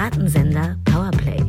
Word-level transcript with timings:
Piratensender 0.00 0.78
Powerplay. 0.86 1.44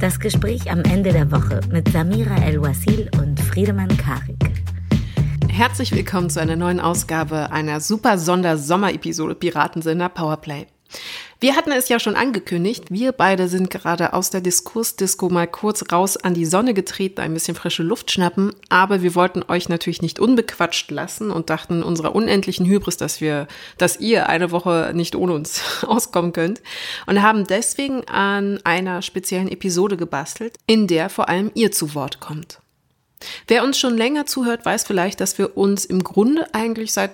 Das 0.00 0.18
Gespräch 0.18 0.68
am 0.68 0.82
Ende 0.82 1.12
der 1.12 1.30
Woche 1.30 1.60
mit 1.70 1.92
Samira 1.92 2.42
El-Wasil 2.42 3.08
und 3.20 3.38
Friedemann 3.38 3.96
Karik. 3.96 4.50
Herzlich 5.48 5.92
willkommen 5.92 6.28
zu 6.28 6.40
einer 6.40 6.56
neuen 6.56 6.80
Ausgabe 6.80 7.52
einer 7.52 7.78
super 7.78 8.18
Sonder-Sommer-Episode 8.18 9.36
Piratensender 9.36 10.08
Powerplay. 10.08 10.66
Wir 11.44 11.56
hatten 11.56 11.72
es 11.72 11.90
ja 11.90 12.00
schon 12.00 12.16
angekündigt, 12.16 12.84
wir 12.88 13.12
beide 13.12 13.48
sind 13.48 13.68
gerade 13.68 14.14
aus 14.14 14.30
der 14.30 14.40
Diskursdisco 14.40 15.28
mal 15.28 15.46
kurz 15.46 15.92
raus 15.92 16.16
an 16.16 16.32
die 16.32 16.46
Sonne 16.46 16.72
getreten, 16.72 17.20
ein 17.20 17.34
bisschen 17.34 17.54
frische 17.54 17.82
Luft 17.82 18.10
schnappen, 18.10 18.54
aber 18.70 19.02
wir 19.02 19.14
wollten 19.14 19.42
euch 19.46 19.68
natürlich 19.68 20.00
nicht 20.00 20.18
unbequatscht 20.18 20.90
lassen 20.90 21.30
und 21.30 21.50
dachten 21.50 21.82
unserer 21.82 22.14
unendlichen 22.14 22.64
Hybris, 22.64 22.96
dass 22.96 23.20
wir, 23.20 23.46
dass 23.76 24.00
ihr 24.00 24.30
eine 24.30 24.52
Woche 24.52 24.92
nicht 24.94 25.16
ohne 25.16 25.34
uns 25.34 25.60
auskommen 25.86 26.32
könnt 26.32 26.62
und 27.04 27.20
haben 27.20 27.46
deswegen 27.46 28.08
an 28.08 28.58
einer 28.64 29.02
speziellen 29.02 29.48
Episode 29.48 29.98
gebastelt, 29.98 30.56
in 30.66 30.86
der 30.86 31.10
vor 31.10 31.28
allem 31.28 31.50
ihr 31.52 31.72
zu 31.72 31.94
Wort 31.94 32.20
kommt. 32.20 32.60
Wer 33.48 33.64
uns 33.64 33.78
schon 33.78 33.98
länger 33.98 34.24
zuhört, 34.24 34.64
weiß 34.64 34.84
vielleicht, 34.84 35.20
dass 35.20 35.36
wir 35.36 35.58
uns 35.58 35.84
im 35.84 36.02
Grunde 36.04 36.46
eigentlich 36.54 36.94
seit 36.94 37.10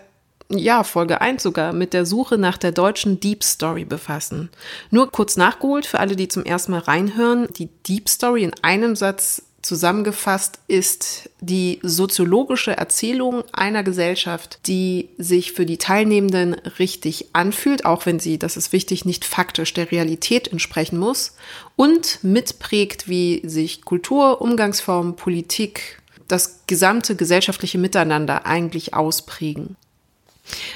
ja, 0.51 0.85
Folge 0.85 1.21
1 1.21 1.43
sogar, 1.43 1.73
mit 1.73 1.93
der 1.93 2.05
Suche 2.05 2.37
nach 2.37 2.59
der 2.59 2.73
deutschen 2.73 3.21
Deep 3.21 3.45
Story 3.45 3.85
befassen. 3.85 4.51
Nur 4.91 5.11
kurz 5.11 5.37
nachgeholt 5.37 5.87
für 5.87 6.01
alle, 6.01 6.17
die 6.17 6.29
zum 6.29 6.45
ersten 6.45 6.73
Mal 6.73 6.81
reinhören. 6.81 7.49
Die 7.57 7.69
Deep 7.87 8.09
Story 8.09 8.45
in 8.45 8.53
einem 8.63 8.97
Satz 8.97 9.43
zusammengefasst 9.63 10.59
ist 10.69 11.31
die 11.41 11.81
soziologische 11.83 12.77
Erzählung 12.77 13.45
einer 13.53 13.83
Gesellschaft, 13.83 14.59
die 14.67 15.11
sich 15.19 15.52
für 15.52 15.66
die 15.66 15.79
Teilnehmenden 15.79 16.55
richtig 16.79 17.29
anfühlt, 17.35 17.85
auch 17.85 18.07
wenn 18.07 18.19
sie, 18.19 18.39
das 18.39 18.57
ist 18.57 18.73
wichtig, 18.73 19.05
nicht 19.05 19.24
faktisch 19.24 19.74
der 19.74 19.93
Realität 19.93 20.49
entsprechen 20.49 20.99
muss 20.99 21.37
und 21.77 22.21
mitprägt, 22.23 23.09
wie 23.09 23.43
sich 23.45 23.85
Kultur, 23.85 24.41
Umgangsform, 24.41 25.17
Politik, 25.17 26.01
das 26.27 26.61
gesamte 26.67 27.17
gesellschaftliche 27.17 27.79
Miteinander 27.79 28.46
eigentlich 28.46 28.95
ausprägen. 28.95 29.77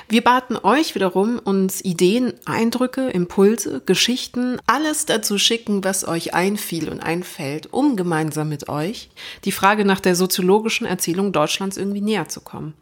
Wir 0.09 0.23
baten 0.23 0.57
euch 0.57 0.95
wiederum, 0.95 1.39
uns 1.39 1.85
Ideen, 1.85 2.35
Eindrücke, 2.45 3.09
Impulse, 3.09 3.81
Geschichten, 3.85 4.59
alles 4.67 5.07
dazu 5.07 5.39
schicken, 5.39 5.85
was 5.85 6.07
euch 6.07 6.35
einfiel 6.35 6.89
und 6.89 7.01
einfällt, 7.01 7.73
um 7.73 7.97
gemeinsam 7.97 8.49
mit 8.49 8.69
euch 8.69 9.11
die 9.45 9.53
Frage 9.53 9.85
nach 9.85 10.01
der 10.01 10.15
soziologischen 10.15 10.87
Erzählung 10.87 11.33
Deutschlands 11.33 11.77
irgendwie 11.77 12.01
näher 12.01 12.29
zu 12.29 12.41
kommen. 12.41 12.75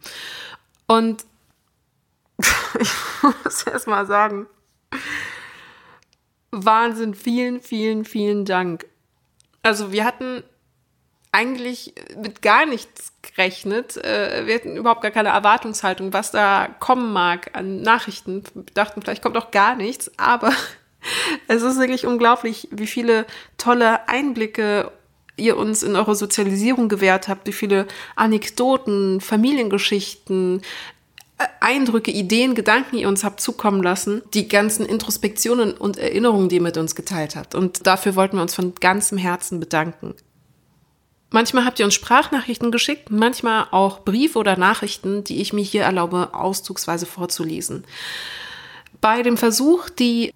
Und 0.87 1.25
ich 2.79 2.91
muss 3.43 3.63
erst 3.63 3.87
mal 3.87 4.05
sagen, 4.05 4.47
Wahnsinn, 6.51 7.15
vielen, 7.15 7.61
vielen, 7.61 8.05
vielen 8.05 8.45
Dank. 8.45 8.85
Also 9.63 9.91
wir 9.91 10.05
hatten 10.05 10.43
eigentlich 11.33 11.93
mit 12.21 12.41
gar 12.41 12.65
nichts 12.65 13.11
gerechnet. 13.23 13.97
Äh, 13.97 14.45
wir 14.45 14.55
hatten 14.55 14.77
überhaupt 14.77 15.01
gar 15.01 15.11
keine 15.11 15.29
Erwartungshaltung, 15.29 16.13
was 16.13 16.31
da 16.31 16.67
kommen 16.79 17.11
mag 17.11 17.49
an 17.53 17.81
Nachrichten. 17.81 18.43
Wir 18.53 18.63
dachten, 18.73 19.01
vielleicht 19.01 19.23
kommt 19.23 19.37
auch 19.37 19.51
gar 19.51 19.75
nichts, 19.75 20.11
aber 20.17 20.53
es 21.47 21.63
ist 21.63 21.79
wirklich 21.79 22.05
unglaublich, 22.05 22.67
wie 22.71 22.87
viele 22.87 23.25
tolle 23.57 24.07
Einblicke 24.07 24.91
ihr 25.35 25.57
uns 25.57 25.81
in 25.81 25.95
eure 25.95 26.15
Sozialisierung 26.15 26.87
gewährt 26.87 27.27
habt, 27.27 27.47
wie 27.47 27.53
viele 27.53 27.87
Anekdoten, 28.15 29.19
Familiengeschichten, 29.19 30.61
äh, 31.39 31.45
Eindrücke, 31.61 32.11
Ideen, 32.11 32.53
Gedanken 32.53 32.95
ihr 32.95 33.07
uns 33.07 33.23
habt 33.23 33.41
zukommen 33.41 33.81
lassen, 33.81 34.21
die 34.35 34.47
ganzen 34.47 34.85
Introspektionen 34.85 35.73
und 35.73 35.97
Erinnerungen, 35.97 36.47
die 36.47 36.57
ihr 36.57 36.61
mit 36.61 36.77
uns 36.77 36.93
geteilt 36.93 37.35
habt. 37.35 37.55
Und 37.55 37.87
dafür 37.87 38.15
wollten 38.15 38.37
wir 38.37 38.43
uns 38.43 38.53
von 38.53 38.75
ganzem 38.75 39.17
Herzen 39.17 39.59
bedanken. 39.59 40.13
Manchmal 41.33 41.65
habt 41.65 41.79
ihr 41.79 41.85
uns 41.85 41.95
Sprachnachrichten 41.95 42.71
geschickt, 42.71 43.09
manchmal 43.09 43.65
auch 43.71 44.01
Briefe 44.01 44.37
oder 44.37 44.55
Nachrichten, 44.55 45.23
die 45.23 45.41
ich 45.41 45.51
mir 45.51 45.63
hier 45.63 45.81
erlaube, 45.81 46.29
auszugsweise 46.35 47.07
vorzulesen. 47.07 47.85
Bei 49.01 49.23
dem 49.23 49.35
Versuch, 49.35 49.89
die, 49.89 50.31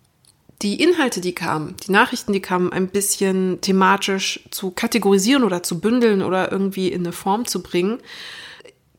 die 0.63 0.81
Inhalte, 0.81 1.22
die 1.22 1.35
kamen, 1.35 1.75
die 1.85 1.91
Nachrichten, 1.91 2.34
die 2.34 2.41
kamen, 2.41 2.74
ein 2.74 2.88
bisschen 2.88 3.62
thematisch 3.62 4.40
zu 4.50 4.72
kategorisieren 4.72 5.44
oder 5.44 5.62
zu 5.62 5.80
bündeln 5.80 6.24
oder 6.24 6.52
irgendwie 6.52 6.88
in 6.88 7.02
eine 7.02 7.14
Form 7.14 7.46
zu 7.46 7.62
bringen, 7.62 8.00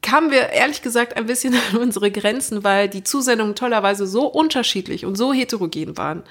kamen 0.00 0.30
wir 0.30 0.50
ehrlich 0.50 0.82
gesagt 0.82 1.16
ein 1.16 1.26
bisschen 1.26 1.54
an 1.72 1.78
unsere 1.78 2.12
Grenzen, 2.12 2.62
weil 2.62 2.88
die 2.88 3.02
Zusendungen 3.02 3.56
tollerweise 3.56 4.06
so 4.06 4.28
unterschiedlich 4.28 5.04
und 5.04 5.16
so 5.16 5.32
heterogen 5.32 5.96
waren. 5.96 6.22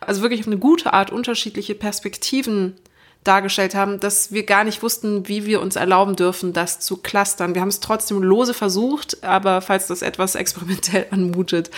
Also 0.00 0.22
wirklich 0.22 0.40
auf 0.40 0.46
eine 0.46 0.56
gute 0.56 0.94
Art 0.94 1.10
unterschiedliche 1.10 1.74
Perspektiven 1.74 2.78
dargestellt 3.24 3.74
haben, 3.74 4.00
dass 4.00 4.32
wir 4.32 4.44
gar 4.46 4.64
nicht 4.64 4.82
wussten, 4.82 5.28
wie 5.28 5.44
wir 5.44 5.60
uns 5.60 5.76
erlauben 5.76 6.16
dürfen, 6.16 6.52
das 6.52 6.80
zu 6.80 6.96
clustern. 6.96 7.54
Wir 7.54 7.60
haben 7.60 7.68
es 7.68 7.80
trotzdem 7.80 8.22
lose 8.22 8.54
versucht, 8.54 9.22
aber 9.22 9.60
falls 9.60 9.86
das 9.86 10.02
etwas 10.02 10.34
experimentell 10.34 11.06
anmutet, 11.10 11.70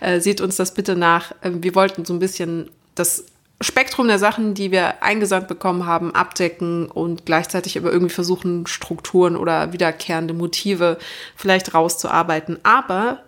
äh, 0.00 0.20
seht 0.20 0.40
uns 0.40 0.56
das 0.56 0.72
bitte 0.72 0.96
nach. 0.96 1.32
Äh, 1.42 1.50
wir 1.54 1.74
wollten 1.74 2.04
so 2.04 2.14
ein 2.14 2.18
bisschen 2.18 2.70
das 2.94 3.24
Spektrum 3.60 4.06
der 4.06 4.18
Sachen, 4.18 4.54
die 4.54 4.70
wir 4.70 5.02
eingesandt 5.02 5.48
bekommen 5.48 5.86
haben, 5.86 6.14
abdecken 6.14 6.86
und 6.86 7.24
gleichzeitig 7.24 7.78
aber 7.78 7.90
irgendwie 7.90 8.12
versuchen, 8.12 8.66
Strukturen 8.66 9.36
oder 9.36 9.72
wiederkehrende 9.72 10.34
Motive 10.34 10.98
vielleicht 11.36 11.72
rauszuarbeiten. 11.72 12.58
Aber 12.64 13.22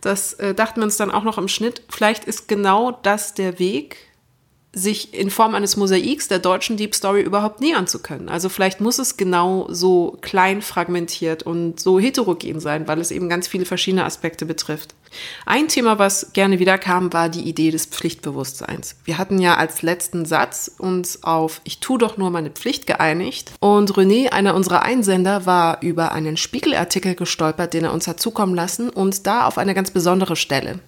das 0.00 0.34
äh, 0.34 0.54
dachten 0.54 0.80
wir 0.80 0.84
uns 0.84 0.96
dann 0.96 1.10
auch 1.10 1.22
noch 1.24 1.38
im 1.38 1.48
Schnitt. 1.48 1.82
Vielleicht 1.88 2.24
ist 2.24 2.48
genau 2.48 2.92
das 3.02 3.34
der 3.34 3.58
Weg, 3.58 4.07
sich 4.74 5.14
in 5.14 5.30
Form 5.30 5.54
eines 5.54 5.76
Mosaiks 5.76 6.28
der 6.28 6.38
deutschen 6.38 6.76
Deep 6.76 6.94
Story 6.94 7.22
überhaupt 7.22 7.60
nähern 7.60 7.86
zu 7.86 8.00
können. 8.00 8.28
Also 8.28 8.48
vielleicht 8.48 8.80
muss 8.80 8.98
es 8.98 9.16
genau 9.16 9.66
so 9.70 10.18
klein 10.20 10.60
fragmentiert 10.60 11.42
und 11.42 11.80
so 11.80 11.98
heterogen 11.98 12.60
sein, 12.60 12.86
weil 12.86 13.00
es 13.00 13.10
eben 13.10 13.28
ganz 13.28 13.48
viele 13.48 13.64
verschiedene 13.64 14.04
Aspekte 14.04 14.44
betrifft. 14.44 14.94
Ein 15.46 15.68
Thema, 15.68 15.98
was 15.98 16.34
gerne 16.34 16.58
wieder 16.58 16.76
kam, 16.76 17.12
war 17.14 17.30
die 17.30 17.48
Idee 17.48 17.70
des 17.70 17.86
Pflichtbewusstseins. 17.86 18.96
Wir 19.04 19.16
hatten 19.16 19.38
ja 19.38 19.56
als 19.56 19.80
letzten 19.80 20.26
Satz 20.26 20.70
uns 20.76 21.22
auf 21.22 21.62
Ich 21.64 21.80
tu 21.80 21.96
doch 21.96 22.18
nur 22.18 22.30
meine 22.30 22.50
Pflicht 22.50 22.86
geeinigt 22.86 23.52
und 23.60 23.92
René, 23.92 24.28
einer 24.28 24.54
unserer 24.54 24.82
Einsender, 24.82 25.46
war 25.46 25.82
über 25.82 26.12
einen 26.12 26.36
Spiegelartikel 26.36 27.14
gestolpert, 27.14 27.72
den 27.72 27.84
er 27.84 27.94
uns 27.94 28.06
hat 28.06 28.20
zukommen 28.20 28.54
lassen 28.54 28.90
und 28.90 29.26
da 29.26 29.46
auf 29.46 29.56
eine 29.56 29.74
ganz 29.74 29.90
besondere 29.90 30.36
Stelle. 30.36 30.80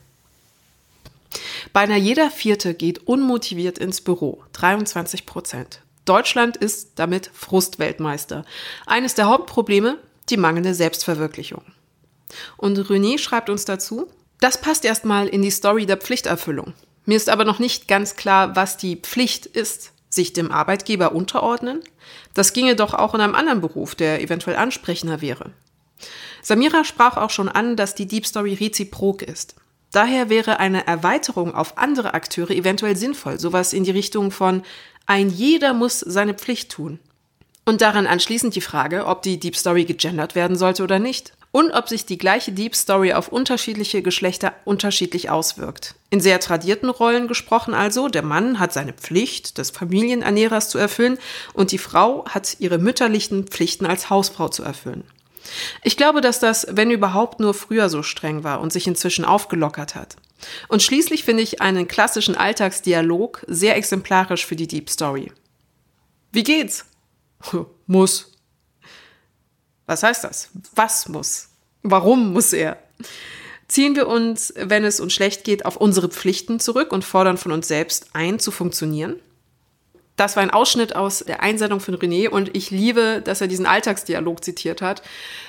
Beinahe 1.73 1.99
jeder 1.99 2.31
Vierte 2.31 2.75
geht 2.75 3.07
unmotiviert 3.07 3.79
ins 3.79 4.01
Büro, 4.01 4.43
23 4.53 5.27
Prozent. 5.27 5.83
Deutschland 6.05 6.57
ist 6.57 6.93
damit 6.97 7.31
Frustweltmeister. 7.33 8.45
Eines 8.87 9.15
der 9.15 9.27
Hauptprobleme, 9.27 9.99
die 10.29 10.37
mangelnde 10.37 10.75
Selbstverwirklichung. 10.75 11.63
Und 12.57 12.79
René 12.79 13.19
schreibt 13.19 13.51
uns 13.51 13.65
dazu, 13.65 14.09
das 14.41 14.61
passt 14.61 14.85
erstmal 14.85 15.29
in 15.29 15.43
die 15.43 15.51
Story 15.51 15.87
der 15.87 15.99
Pflichterfüllung. 15.99 16.73
Mir 17.05 17.17
ist 17.17 17.29
aber 17.29 17.45
noch 17.45 17.59
nicht 17.59 17.89
ganz 17.89 18.17
klar, 18.17 18.57
was 18.57 18.77
die 18.77 18.97
Pflicht 18.97 19.47
ist. 19.47 19.93
Sich 20.09 20.33
dem 20.33 20.51
Arbeitgeber 20.51 21.13
unterordnen? 21.13 21.81
Das 22.35 22.53
ginge 22.53 22.75
doch 22.75 22.95
auch 22.95 23.15
in 23.15 23.21
einem 23.21 23.37
anderen 23.37 23.61
Beruf, 23.61 23.95
der 23.95 24.21
eventuell 24.23 24.57
ansprechender 24.57 25.21
wäre. 25.21 25.53
Samira 26.43 26.85
sprach 26.85 27.17
auch 27.17 27.31
schon 27.31 27.49
an, 27.49 27.77
dass 27.77 27.95
die 27.95 28.07
Deep 28.07 28.27
Story 28.27 28.55
reziprok 28.55 29.23
ist. 29.23 29.55
Daher 29.93 30.29
wäre 30.29 30.61
eine 30.61 30.87
Erweiterung 30.87 31.55
auf 31.55 31.77
andere 31.77 32.15
Akteure 32.15 32.51
eventuell 32.51 32.97
sinnvoll, 32.97 33.41
sowas 33.41 33.73
in 33.73 33.85
die 33.85 33.91
Richtung 33.91 34.31
von 34.31 34.63
ein 35.07 35.31
jeder 35.31 35.75
muss 35.75 35.99
seine 35.99 36.35
Pflicht 36.35 36.71
tun. 36.71 37.01
Und 37.65 37.81
daran 37.81 38.07
anschließend 38.07 38.55
die 38.55 38.61
Frage, 38.61 39.07
ob 39.07 39.23
die 39.23 39.41
Deep 39.41 39.57
Story 39.57 39.85
gegendert 39.85 40.35
werden 40.35 40.57
sollte 40.57 40.83
oder 40.85 40.99
nicht. 40.99 41.33
Und 41.53 41.73
ob 41.73 41.89
sich 41.89 42.07
die 42.07 42.19
gleiche 42.19 42.53
Deep 42.53 42.77
Story 42.77 43.13
auf 43.13 43.29
unterschiedliche 43.29 44.03
Geschlechter 44.03 44.53
unterschiedlich 44.65 45.31
auswirkt. 45.31 45.97
In 46.11 46.21
sehr 46.21 46.39
tradierten 46.39 46.89
Rollen 46.89 47.27
gesprochen 47.27 47.75
also, 47.75 48.09
der 48.09 48.23
Mann 48.23 48.61
hat 48.61 48.73
seine 48.73 48.93
Pflicht 48.93 49.59
des 49.59 49.71
Familienernährers 49.71 50.71
zu 50.71 50.79
erfüllen 50.79 51.19
und 51.53 51.73
die 51.73 51.79
Frau 51.79 52.25
hat 52.27 52.57
ihre 52.61 52.79
mütterlichen 52.79 53.49
Pflichten 53.49 53.87
als 53.87 54.11
Hausfrau 54.11 54.49
zu 54.49 54.63
erfüllen. 54.63 55.03
Ich 55.83 55.97
glaube, 55.97 56.21
dass 56.21 56.41
das, 56.41 56.67
wenn 56.71 56.91
überhaupt, 56.91 57.41
nur 57.41 57.55
früher 57.55 57.89
so 57.89 58.03
streng 58.03 58.45
war 58.45 58.61
und 58.61 58.73
sich 58.73 58.87
inzwischen 58.87 59.25
aufgelockert 59.25 59.95
hat. 59.95 60.17
Und 60.69 60.83
schließlich 60.83 61.25
finde 61.25 61.43
ich 61.43 61.61
einen 61.61 61.89
klassischen 61.89 62.35
Alltagsdialog 62.35 63.45
sehr 63.47 63.77
exemplarisch 63.77 64.47
für 64.47 64.57
die 64.57 64.67
Deep 64.67 64.91
Story. 64.91 65.33
Wie 66.33 66.43
geht's? 66.43 66.85
muss. 67.87 68.33
Was 69.87 70.03
heißt 70.03 70.25
das? 70.25 70.51
Was 70.75 71.09
muss? 71.09 71.49
Warum 71.83 72.33
muss 72.33 72.53
er? 72.53 72.79
Ziehen 73.69 73.97
wir 73.97 74.09
uns, 74.09 74.53
wenn 74.57 74.85
es 74.85 75.01
uns 75.01 75.13
schlecht 75.13 75.45
geht, 75.45 75.65
auf 75.65 75.77
unsere 75.77 76.09
Pflichten 76.09 76.61
zurück 76.61 76.93
und 76.93 77.05
fordern 77.05 77.39
von 77.39 77.53
uns 77.53 77.69
selbst 77.69 78.09
ein, 78.13 78.39
zu 78.39 78.51
funktionieren? 78.51 79.21
Das 80.21 80.37
war 80.37 80.43
ein 80.43 80.51
Ausschnitt 80.51 80.95
aus 80.95 81.21
der 81.21 81.43
Einsendung 81.43 81.81
von 81.81 81.95
René 81.95 82.29
und 82.29 82.55
ich 82.55 82.71
liebe, 82.71 83.23
dass 83.25 83.41
er 83.41 83.49
diesen 83.49 83.65
Alltagsdialog 83.65 84.45
zitiert 84.45 84.83
hat. 84.83 85.01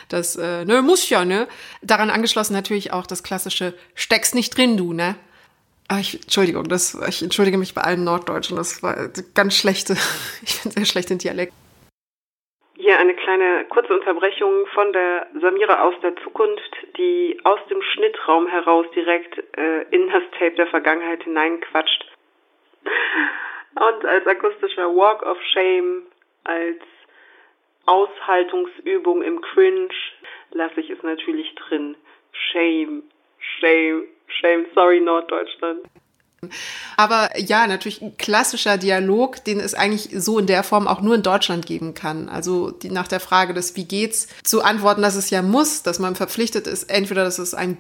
Das, 0.08 0.38
äh, 0.38 0.64
ne, 0.64 0.82
muss 0.82 1.10
ja, 1.10 1.26
ne? 1.26 1.50
Daran 1.82 2.10
angeschlossen 2.10 2.54
natürlich 2.54 2.94
auch 2.94 3.06
das 3.06 3.22
klassische 3.22 3.74
Steck's 3.96 4.34
nicht 4.34 4.58
drin, 4.58 4.78
du, 4.78 4.94
ne? 4.94 5.16
Ah, 5.90 6.00
ich, 6.00 6.22
Entschuldigung, 6.22 6.70
das, 6.70 6.98
ich 7.06 7.22
entschuldige 7.22 7.58
mich 7.58 7.76
bei 7.76 7.82
allen 7.82 8.06
Norddeutschen. 8.06 8.56
Das 8.56 8.82
war 8.82 9.10
ganz 9.36 9.58
schlechte, 9.58 9.98
ich 10.42 10.62
bin 10.64 10.72
sehr 10.72 10.86
schlecht 10.86 11.12
in 11.12 11.18
Dialekt. 11.18 11.52
Hier 12.78 12.98
eine 12.98 13.14
kleine 13.14 13.66
kurze 13.66 13.94
Unterbrechung 13.94 14.68
von 14.74 14.94
der 14.94 15.28
Samira 15.42 15.84
aus 15.84 15.96
der 16.02 16.16
Zukunft, 16.24 16.72
die 16.98 17.38
aus 17.44 17.60
dem 17.70 17.82
Schnittraum 17.82 18.48
heraus 18.48 18.86
direkt 18.96 19.38
äh, 19.58 19.82
in 19.92 20.08
das 20.08 20.24
Tape 20.40 20.56
der 20.56 20.68
Vergangenheit 20.68 21.24
hineinquatscht. 21.24 22.06
Und 23.76 24.06
als 24.06 24.28
akustischer 24.28 24.88
Walk 24.96 25.24
of 25.24 25.38
Shame, 25.54 26.04
als 26.44 26.82
Aushaltungsübung 27.86 29.22
im 29.22 29.42
Cringe 29.42 29.94
lasse 30.52 30.82
ich 30.82 30.90
es 30.90 31.02
natürlich 31.04 31.54
drin. 31.56 31.96
Shame, 32.52 33.04
shame, 33.60 34.04
shame, 34.28 34.66
sorry 34.76 35.00
Norddeutschland. 35.00 35.82
Aber 36.98 37.30
ja, 37.38 37.68
natürlich 37.68 38.02
ein 38.02 38.18
klassischer 38.18 38.78
Dialog, 38.78 39.44
den 39.46 39.60
es 39.60 39.76
eigentlich 39.76 40.10
so 40.12 40.40
in 40.40 40.48
der 40.48 40.64
Form 40.64 40.88
auch 40.88 41.02
nur 41.02 41.16
in 41.16 41.24
Deutschland 41.24 41.66
geben 41.66 41.94
kann. 41.94 42.30
Also 42.30 42.72
die, 42.72 42.90
nach 42.90 43.08
der 43.08 43.20
Frage 43.20 43.54
des 43.54 43.76
Wie 43.76 43.86
geht's 43.86 44.28
zu 44.44 44.64
antworten, 44.64 45.04
dass 45.04 45.16
es 45.16 45.30
ja 45.30 45.42
muss, 45.42 45.84
dass 45.84 46.00
man 46.00 46.16
verpflichtet 46.16 46.66
ist, 46.66 46.90
entweder 46.90 47.24
dass 47.24 47.38
es 47.38 47.54
ein, 47.54 47.78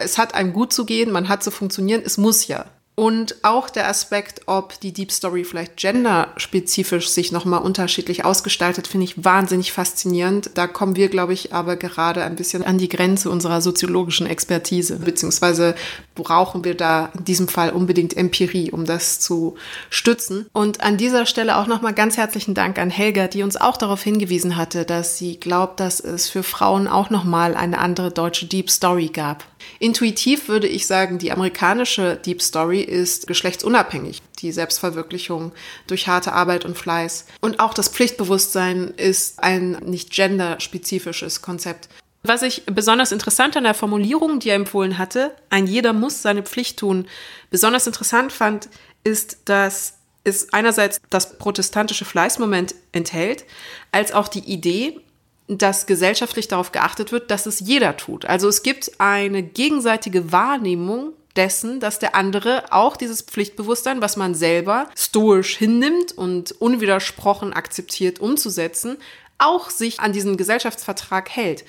es 0.00 0.16
hat 0.16 0.34
einem 0.34 0.52
gut 0.52 0.72
zu 0.72 0.86
gehen, 0.86 1.10
man 1.10 1.28
hat 1.28 1.42
zu 1.42 1.50
funktionieren, 1.50 2.02
es 2.04 2.16
muss 2.16 2.48
ja. 2.48 2.66
Und 2.98 3.36
auch 3.44 3.70
der 3.70 3.86
Aspekt, 3.86 4.40
ob 4.46 4.80
die 4.80 4.92
Deep 4.92 5.12
Story 5.12 5.44
vielleicht 5.44 5.76
genderspezifisch 5.76 7.08
sich 7.10 7.30
nochmal 7.30 7.62
unterschiedlich 7.62 8.24
ausgestaltet, 8.24 8.88
finde 8.88 9.04
ich 9.04 9.24
wahnsinnig 9.24 9.70
faszinierend. 9.70 10.50
Da 10.54 10.66
kommen 10.66 10.96
wir, 10.96 11.08
glaube 11.08 11.32
ich, 11.32 11.52
aber 11.52 11.76
gerade 11.76 12.24
ein 12.24 12.34
bisschen 12.34 12.64
an 12.64 12.76
die 12.76 12.88
Grenze 12.88 13.30
unserer 13.30 13.60
soziologischen 13.60 14.26
Expertise, 14.26 14.96
beziehungsweise 14.96 15.76
brauchen 16.16 16.64
wir 16.64 16.74
da 16.74 17.12
in 17.16 17.24
diesem 17.24 17.46
Fall 17.46 17.70
unbedingt 17.70 18.16
Empirie, 18.16 18.72
um 18.72 18.84
das 18.84 19.20
zu 19.20 19.54
stützen. 19.90 20.46
Und 20.52 20.80
an 20.80 20.96
dieser 20.96 21.24
Stelle 21.24 21.56
auch 21.58 21.68
nochmal 21.68 21.94
ganz 21.94 22.16
herzlichen 22.16 22.54
Dank 22.54 22.80
an 22.80 22.90
Helga, 22.90 23.28
die 23.28 23.44
uns 23.44 23.56
auch 23.56 23.76
darauf 23.76 24.02
hingewiesen 24.02 24.56
hatte, 24.56 24.84
dass 24.84 25.18
sie 25.18 25.38
glaubt, 25.38 25.78
dass 25.78 26.00
es 26.00 26.28
für 26.28 26.42
Frauen 26.42 26.88
auch 26.88 27.10
nochmal 27.10 27.54
eine 27.54 27.78
andere 27.78 28.10
deutsche 28.10 28.46
Deep 28.46 28.68
Story 28.68 29.06
gab. 29.06 29.44
Intuitiv 29.78 30.48
würde 30.48 30.66
ich 30.66 30.86
sagen, 30.86 31.18
die 31.18 31.30
amerikanische 31.30 32.16
Deep 32.16 32.42
Story 32.42 32.87
ist 32.88 33.26
geschlechtsunabhängig. 33.26 34.22
Die 34.40 34.52
Selbstverwirklichung 34.52 35.52
durch 35.86 36.08
harte 36.08 36.32
Arbeit 36.32 36.64
und 36.64 36.76
Fleiß. 36.76 37.26
Und 37.40 37.60
auch 37.60 37.74
das 37.74 37.88
Pflichtbewusstsein 37.88 38.94
ist 38.96 39.42
ein 39.42 39.72
nicht 39.84 40.10
genderspezifisches 40.10 41.42
Konzept. 41.42 41.88
Was 42.22 42.42
ich 42.42 42.64
besonders 42.66 43.12
interessant 43.12 43.56
an 43.56 43.64
der 43.64 43.74
Formulierung, 43.74 44.40
die 44.40 44.50
er 44.50 44.56
empfohlen 44.56 44.98
hatte, 44.98 45.34
ein 45.50 45.66
jeder 45.66 45.92
muss 45.92 46.22
seine 46.22 46.42
Pflicht 46.42 46.78
tun, 46.78 47.06
besonders 47.50 47.86
interessant 47.86 48.32
fand, 48.32 48.68
ist, 49.04 49.38
dass 49.44 49.94
es 50.24 50.52
einerseits 50.52 51.00
das 51.10 51.38
protestantische 51.38 52.04
Fleißmoment 52.04 52.74
enthält, 52.92 53.44
als 53.92 54.12
auch 54.12 54.28
die 54.28 54.40
Idee, 54.40 55.00
dass 55.46 55.86
gesellschaftlich 55.86 56.48
darauf 56.48 56.72
geachtet 56.72 57.12
wird, 57.12 57.30
dass 57.30 57.46
es 57.46 57.60
jeder 57.60 57.96
tut. 57.96 58.26
Also 58.26 58.48
es 58.48 58.62
gibt 58.62 59.00
eine 59.00 59.42
gegenseitige 59.42 60.30
Wahrnehmung 60.30 61.14
dessen, 61.38 61.80
dass 61.80 61.98
der 61.98 62.14
andere 62.14 62.64
auch 62.72 62.96
dieses 62.96 63.22
Pflichtbewusstsein, 63.22 64.02
was 64.02 64.16
man 64.16 64.34
selber 64.34 64.90
stoisch 64.96 65.56
hinnimmt 65.56 66.12
und 66.12 66.52
unwidersprochen 66.52 67.52
akzeptiert 67.54 68.18
umzusetzen, 68.18 68.98
auch 69.38 69.70
sich 69.70 70.00
an 70.00 70.12
diesen 70.12 70.36
Gesellschaftsvertrag 70.36 71.30
hält. 71.30 71.64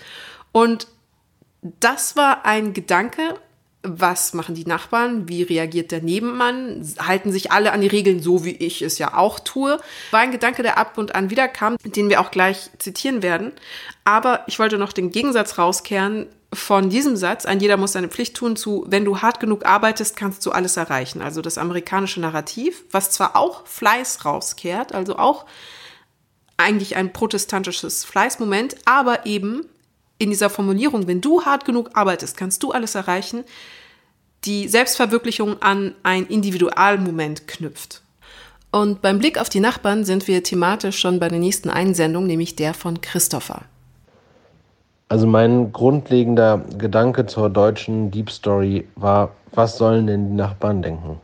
Und 0.51 0.87
das 1.61 2.15
war 2.15 2.45
ein 2.45 2.73
Gedanke, 2.73 3.35
was 3.81 4.33
machen 4.33 4.55
die 4.55 4.65
Nachbarn, 4.65 5.29
wie 5.29 5.43
reagiert 5.43 5.91
der 5.91 6.01
Nebenmann, 6.01 6.85
halten 6.99 7.31
sich 7.31 7.51
alle 7.51 7.71
an 7.71 7.79
die 7.79 7.87
Regeln, 7.87 8.21
so 8.21 8.43
wie 8.43 8.55
ich 8.55 8.81
es 8.81 8.97
ja 8.97 9.15
auch 9.15 9.39
tue, 9.39 9.79
war 10.11 10.19
ein 10.19 10.31
Gedanke, 10.31 10.63
der 10.63 10.77
ab 10.77 10.97
und 10.97 11.15
an 11.15 11.29
wiederkam, 11.29 11.77
den 11.83 12.09
wir 12.09 12.19
auch 12.19 12.31
gleich 12.31 12.69
zitieren 12.79 13.23
werden. 13.23 13.53
Aber 14.03 14.43
ich 14.47 14.59
wollte 14.59 14.77
noch 14.77 14.91
den 14.91 15.11
Gegensatz 15.11 15.57
rauskehren 15.57 16.27
von 16.53 16.89
diesem 16.89 17.15
Satz, 17.15 17.45
ein 17.45 17.59
jeder 17.59 17.77
muss 17.77 17.93
seine 17.93 18.09
Pflicht 18.09 18.35
tun, 18.35 18.55
zu, 18.55 18.85
wenn 18.87 19.05
du 19.05 19.21
hart 19.21 19.39
genug 19.39 19.65
arbeitest, 19.65 20.17
kannst 20.17 20.45
du 20.45 20.51
alles 20.51 20.77
erreichen. 20.77 21.21
Also 21.21 21.41
das 21.41 21.57
amerikanische 21.57 22.19
Narrativ, 22.19 22.83
was 22.91 23.11
zwar 23.11 23.35
auch 23.35 23.65
Fleiß 23.67 24.25
rauskehrt, 24.25 24.93
also 24.93 25.17
auch 25.17 25.45
eigentlich 26.57 26.95
ein 26.95 27.13
protestantisches 27.13 28.03
Fleißmoment, 28.03 28.75
aber 28.85 29.25
eben 29.25 29.69
in 30.19 30.29
dieser 30.29 30.49
Formulierung, 30.49 31.07
wenn 31.07 31.21
du 31.21 31.43
hart 31.43 31.65
genug 31.65 31.89
arbeitest, 31.93 32.37
kannst 32.37 32.61
du 32.61 32.71
alles 32.71 32.93
erreichen, 32.93 33.43
die 34.45 34.67
Selbstverwirklichung 34.67 35.61
an 35.61 35.95
ein 36.03 36.27
Individualmoment 36.27 37.47
knüpft. 37.47 38.01
Und 38.71 39.01
beim 39.01 39.17
Blick 39.17 39.39
auf 39.41 39.49
die 39.49 39.61
Nachbarn 39.61 40.05
sind 40.05 40.27
wir 40.27 40.43
thematisch 40.43 40.99
schon 40.99 41.19
bei 41.19 41.29
der 41.29 41.39
nächsten 41.39 41.69
Einsendung, 41.69 42.27
nämlich 42.27 42.55
der 42.55 42.73
von 42.73 43.01
Christopher. 43.01 43.63
Also 45.07 45.25
mein 45.25 45.73
grundlegender 45.73 46.63
Gedanke 46.77 47.25
zur 47.25 47.49
deutschen 47.49 48.11
Deep 48.11 48.29
Story 48.29 48.87
war, 48.95 49.31
was 49.53 49.77
sollen 49.77 50.05
denn 50.05 50.29
die 50.29 50.35
Nachbarn 50.35 50.83
denken? 50.83 51.19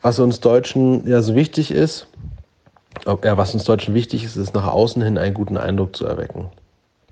Was 0.00 0.20
uns 0.20 0.38
Deutschen 0.38 1.08
ja 1.08 1.22
so 1.22 1.34
wichtig 1.34 1.72
ist, 1.72 2.06
ja, 3.06 3.36
was 3.36 3.54
uns 3.54 3.64
Deutschen 3.64 3.94
wichtig 3.94 4.22
ist, 4.22 4.36
ist 4.36 4.54
nach 4.54 4.66
außen 4.66 5.02
hin 5.02 5.18
einen 5.18 5.34
guten 5.34 5.56
Eindruck 5.56 5.96
zu 5.96 6.06
erwecken. 6.06 6.50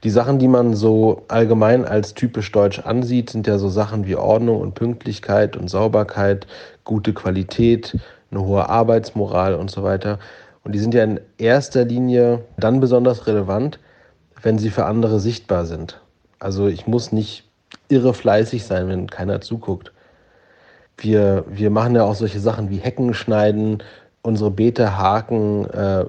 Die 0.04 0.10
Sachen, 0.10 0.38
die 0.40 0.48
man 0.48 0.74
so 0.74 1.22
allgemein 1.28 1.84
als 1.84 2.14
typisch 2.14 2.50
deutsch 2.50 2.80
ansieht, 2.80 3.30
sind 3.30 3.46
ja 3.46 3.58
so 3.58 3.68
Sachen 3.68 4.04
wie 4.06 4.16
Ordnung 4.16 4.60
und 4.60 4.74
Pünktlichkeit 4.74 5.56
und 5.56 5.68
Sauberkeit, 5.68 6.46
gute 6.82 7.12
Qualität, 7.12 7.96
eine 8.30 8.40
hohe 8.44 8.68
Arbeitsmoral 8.68 9.54
und 9.54 9.70
so 9.70 9.84
weiter. 9.84 10.18
Und 10.64 10.72
die 10.72 10.80
sind 10.80 10.94
ja 10.94 11.04
in 11.04 11.20
erster 11.38 11.84
Linie 11.84 12.44
dann 12.56 12.80
besonders 12.80 13.26
relevant, 13.28 13.78
wenn 14.42 14.58
sie 14.58 14.70
für 14.70 14.86
andere 14.86 15.20
sichtbar 15.20 15.66
sind. 15.66 16.00
Also 16.40 16.66
ich 16.66 16.88
muss 16.88 17.12
nicht 17.12 17.44
irre 17.88 18.14
fleißig 18.14 18.64
sein, 18.64 18.88
wenn 18.88 19.08
keiner 19.08 19.40
zuguckt. 19.40 19.92
Wir, 20.96 21.44
wir 21.48 21.70
machen 21.70 21.94
ja 21.94 22.04
auch 22.04 22.14
solche 22.16 22.40
Sachen 22.40 22.70
wie 22.70 22.78
Hecken 22.78 23.14
schneiden, 23.14 23.82
unsere 24.22 24.50
Beete 24.50 24.96
haken, 24.96 25.68
äh, 25.70 26.04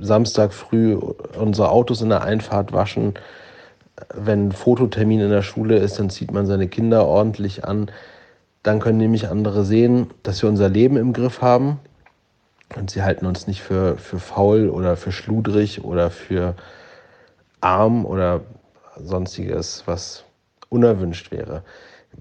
Samstag 0.00 0.52
früh 0.52 0.94
unsere 0.94 1.70
Autos 1.70 2.00
in 2.00 2.08
der 2.08 2.22
Einfahrt 2.22 2.72
waschen. 2.72 3.14
Wenn 4.14 4.52
Fototermin 4.52 5.20
in 5.20 5.30
der 5.30 5.42
Schule 5.42 5.78
ist, 5.78 5.98
dann 5.98 6.10
zieht 6.10 6.32
man 6.32 6.46
seine 6.46 6.68
Kinder 6.68 7.06
ordentlich 7.06 7.64
an. 7.64 7.90
Dann 8.62 8.78
können 8.78 8.98
nämlich 8.98 9.28
andere 9.28 9.64
sehen, 9.64 10.10
dass 10.22 10.42
wir 10.42 10.48
unser 10.48 10.68
Leben 10.68 10.96
im 10.96 11.12
Griff 11.12 11.42
haben. 11.42 11.80
Und 12.76 12.90
sie 12.90 13.02
halten 13.02 13.26
uns 13.26 13.46
nicht 13.46 13.62
für, 13.62 13.96
für 13.96 14.18
faul 14.18 14.68
oder 14.70 14.96
für 14.96 15.12
schludrig 15.12 15.84
oder 15.84 16.10
für 16.10 16.54
arm 17.60 18.04
oder 18.04 18.40
sonstiges, 18.96 19.84
was 19.86 20.24
unerwünscht 20.68 21.30
wäre. 21.30 21.62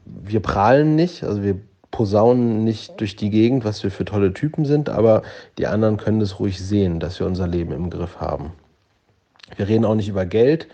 Wir 0.05 0.41
prahlen 0.41 0.95
nicht, 0.95 1.23
also 1.23 1.41
wir 1.41 1.57
posaunen 1.95 2.65
nicht 2.65 2.99
durch 2.99 3.15
die 3.15 3.29
Gegend, 3.29 3.63
was 3.63 3.81
wir 3.81 3.89
für 3.89 4.03
tolle 4.03 4.33
Typen 4.33 4.65
sind, 4.65 4.89
aber 4.89 5.21
die 5.57 5.65
anderen 5.65 5.95
können 5.95 6.19
es 6.19 6.39
ruhig 6.41 6.59
sehen, 6.59 6.99
dass 6.99 7.21
wir 7.21 7.25
unser 7.25 7.47
Leben 7.47 7.71
im 7.71 7.89
Griff 7.89 8.19
haben. 8.19 8.51
Wir 9.55 9.69
reden 9.69 9.85
auch 9.85 9.95
nicht 9.95 10.09
über 10.09 10.25
Geld, 10.25 10.67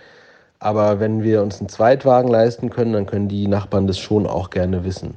aber 0.57 0.99
wenn 0.99 1.21
wir 1.21 1.43
uns 1.43 1.59
einen 1.59 1.69
Zweitwagen 1.69 2.27
leisten 2.27 2.71
können, 2.71 2.93
dann 2.93 3.05
können 3.05 3.27
die 3.27 3.47
Nachbarn 3.47 3.85
das 3.85 3.99
schon 3.99 4.25
auch 4.25 4.49
gerne 4.49 4.83
wissen. 4.83 5.13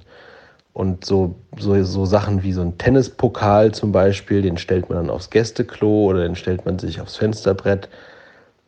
Und 0.75 1.06
so, 1.06 1.37
so, 1.58 1.82
so 1.84 2.04
Sachen 2.04 2.42
wie 2.42 2.52
so 2.52 2.61
ein 2.61 2.76
Tennispokal 2.76 3.73
zum 3.73 3.90
Beispiel, 3.90 4.42
den 4.42 4.58
stellt 4.58 4.90
man 4.90 4.99
dann 4.99 5.11
aufs 5.11 5.30
Gästeklo 5.30 6.04
oder 6.04 6.25
den 6.25 6.37
stellt 6.37 6.66
man 6.66 6.78
sich 6.78 7.00
aufs 7.00 7.16
Fensterbrett. 7.16 7.88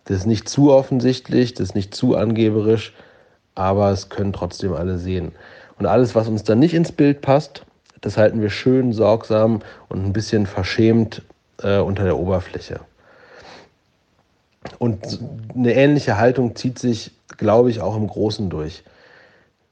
Das 0.07 0.19
ist 0.19 0.27
nicht 0.27 0.49
zu 0.49 0.73
offensichtlich, 0.73 1.53
das 1.53 1.69
ist 1.69 1.75
nicht 1.75 1.95
zu 1.95 2.17
angeberisch, 2.17 2.95
aber 3.55 3.91
es 3.91 4.09
können 4.09 4.33
trotzdem 4.33 4.73
alle 4.73 4.97
sehen. 4.97 5.33
Und 5.79 5.87
alles, 5.87 6.15
was 6.15 6.29
uns 6.29 6.43
dann 6.45 6.59
nicht 6.59 6.75
ins 6.75 6.93
Bild 6.93 7.21
passt, 7.21 7.65
das 8.01 8.17
halten 8.17 8.41
wir 8.41 8.51
schön 8.51 8.93
sorgsam 8.93 9.61
und 9.89 10.05
ein 10.05 10.13
bisschen 10.13 10.47
verschämt 10.47 11.23
äh, 11.63 11.79
unter 11.79 12.05
der 12.05 12.19
Oberfläche. 12.19 12.81
Und 14.79 15.21
eine 15.55 15.75
ähnliche 15.75 16.19
Haltung 16.19 16.57
zieht 16.57 16.79
sich, 16.79 17.13
glaube 17.37 17.71
ich, 17.71 17.81
auch 17.81 17.97
im 17.97 18.07
Großen 18.07 18.51
durch. 18.51 18.83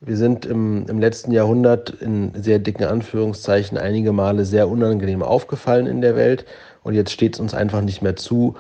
Wir 0.01 0.17
sind 0.17 0.45
im, 0.45 0.87
im 0.89 1.01
letzten 1.01 1.33
Jahrhundert 1.33 1.91
in 1.91 2.31
sehr 2.35 2.59
dicken 2.59 2.85
Anführungszeichen 2.85 3.79
einige 3.79 4.13
Male 4.13 4.45
sehr 4.45 4.69
unangenehm 4.69 5.23
aufgefallen 5.23 5.87
in 5.87 6.01
der 6.01 6.15
Welt. 6.15 6.45
Und 6.83 6.95
jetzt 6.95 7.13
steht 7.13 7.35
es 7.35 7.41
uns 7.41 7.55
einfach 7.55 7.81
nicht 7.81 8.03
mehr 8.03 8.15
zu, 8.15 8.57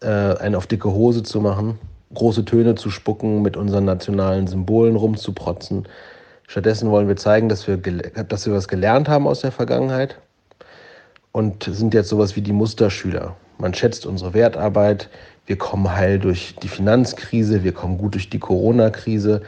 äh, 0.00 0.06
einen 0.06 0.54
auf 0.54 0.66
dicke 0.66 0.92
Hose 0.92 1.24
zu 1.24 1.40
machen, 1.40 1.78
große 2.14 2.44
Töne 2.44 2.76
zu 2.76 2.90
spucken, 2.90 3.42
mit 3.42 3.56
unseren 3.56 3.84
nationalen 3.84 4.46
Symbolen 4.46 4.94
rumzuprotzen. 4.94 5.88
Stattdessen 6.46 6.90
wollen 6.90 7.08
wir 7.08 7.16
zeigen, 7.16 7.48
dass 7.48 7.66
wir, 7.66 7.76
dass 7.76 8.46
wir 8.46 8.54
was 8.54 8.68
gelernt 8.68 9.08
haben 9.08 9.26
aus 9.26 9.40
der 9.40 9.52
Vergangenheit 9.52 10.18
und 11.32 11.64
sind 11.64 11.92
jetzt 11.92 12.08
sowas 12.08 12.36
wie 12.36 12.40
die 12.40 12.52
Musterschüler. 12.52 13.36
Man 13.58 13.74
schätzt 13.74 14.06
unsere 14.06 14.32
Wertarbeit, 14.32 15.10
wir 15.46 15.56
kommen 15.56 15.94
heil 15.94 16.18
durch 16.18 16.56
die 16.56 16.68
Finanzkrise, 16.68 17.62
wir 17.62 17.72
kommen 17.72 17.98
gut 17.98 18.14
durch 18.14 18.30
die 18.30 18.38
Corona-Krise. 18.38 19.42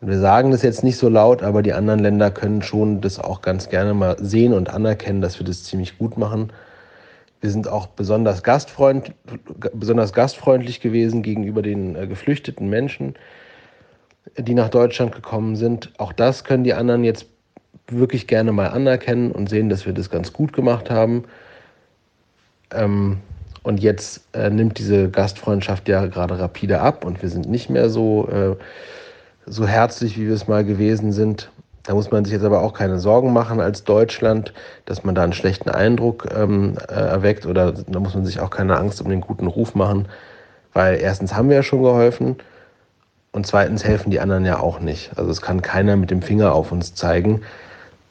Wir 0.00 0.18
sagen 0.18 0.50
das 0.50 0.62
jetzt 0.62 0.84
nicht 0.84 0.96
so 0.96 1.08
laut, 1.08 1.42
aber 1.42 1.62
die 1.62 1.72
anderen 1.72 2.00
Länder 2.00 2.30
können 2.30 2.62
schon 2.62 3.00
das 3.00 3.18
auch 3.18 3.42
ganz 3.42 3.68
gerne 3.68 3.92
mal 3.92 4.16
sehen 4.20 4.54
und 4.54 4.70
anerkennen, 4.70 5.20
dass 5.20 5.38
wir 5.38 5.46
das 5.46 5.64
ziemlich 5.64 5.98
gut 5.98 6.16
machen. 6.16 6.52
Wir 7.40 7.50
sind 7.50 7.68
auch 7.68 7.86
besonders, 7.86 8.42
gastfreund, 8.42 9.12
besonders 9.74 10.12
gastfreundlich 10.12 10.80
gewesen 10.80 11.22
gegenüber 11.22 11.62
den 11.62 11.96
äh, 11.96 12.06
geflüchteten 12.06 12.68
Menschen, 12.68 13.14
die 14.36 14.54
nach 14.54 14.68
Deutschland 14.68 15.12
gekommen 15.14 15.56
sind. 15.56 15.92
Auch 15.98 16.12
das 16.12 16.44
können 16.44 16.64
die 16.64 16.74
anderen 16.74 17.04
jetzt 17.04 17.26
wirklich 17.88 18.26
gerne 18.26 18.52
mal 18.52 18.68
anerkennen 18.68 19.32
und 19.32 19.48
sehen, 19.48 19.68
dass 19.68 19.86
wir 19.86 19.92
das 19.92 20.10
ganz 20.10 20.32
gut 20.32 20.52
gemacht 20.52 20.90
haben. 20.90 21.24
Ähm, 22.72 23.18
und 23.62 23.80
jetzt 23.80 24.22
äh, 24.32 24.48
nimmt 24.48 24.78
diese 24.78 25.10
Gastfreundschaft 25.10 25.88
ja 25.88 26.06
gerade 26.06 26.38
rapide 26.38 26.80
ab 26.80 27.04
und 27.04 27.20
wir 27.22 27.28
sind 27.28 27.48
nicht 27.48 27.68
mehr 27.68 27.90
so, 27.90 28.28
äh, 28.28 28.56
so 29.46 29.66
herzlich, 29.66 30.16
wie 30.18 30.28
wir 30.28 30.34
es 30.34 30.48
mal 30.48 30.64
gewesen 30.64 31.12
sind. 31.12 31.50
Da 31.82 31.94
muss 31.94 32.10
man 32.10 32.24
sich 32.24 32.32
jetzt 32.32 32.44
aber 32.44 32.62
auch 32.62 32.72
keine 32.72 32.98
Sorgen 32.98 33.32
machen 33.32 33.60
als 33.60 33.84
Deutschland, 33.84 34.54
dass 34.84 35.02
man 35.02 35.14
da 35.14 35.24
einen 35.24 35.32
schlechten 35.32 35.70
Eindruck 35.70 36.28
ähm, 36.34 36.76
äh, 36.88 36.92
erweckt 36.92 37.46
oder 37.46 37.72
da 37.72 38.00
muss 38.00 38.14
man 38.14 38.24
sich 38.24 38.40
auch 38.40 38.50
keine 38.50 38.76
Angst 38.76 39.00
um 39.02 39.08
den 39.08 39.20
guten 39.20 39.46
Ruf 39.46 39.74
machen, 39.74 40.08
weil 40.72 40.98
erstens 41.00 41.34
haben 41.34 41.48
wir 41.48 41.56
ja 41.56 41.62
schon 41.62 41.82
geholfen 41.82 42.36
und 43.32 43.46
zweitens 43.46 43.84
helfen 43.84 44.10
die 44.10 44.20
anderen 44.20 44.44
ja 44.44 44.58
auch 44.58 44.80
nicht. 44.80 45.10
Also 45.16 45.30
es 45.30 45.40
kann 45.40 45.62
keiner 45.62 45.96
mit 45.96 46.10
dem 46.10 46.22
Finger 46.22 46.52
auf 46.52 46.72
uns 46.72 46.94
zeigen. 46.94 47.42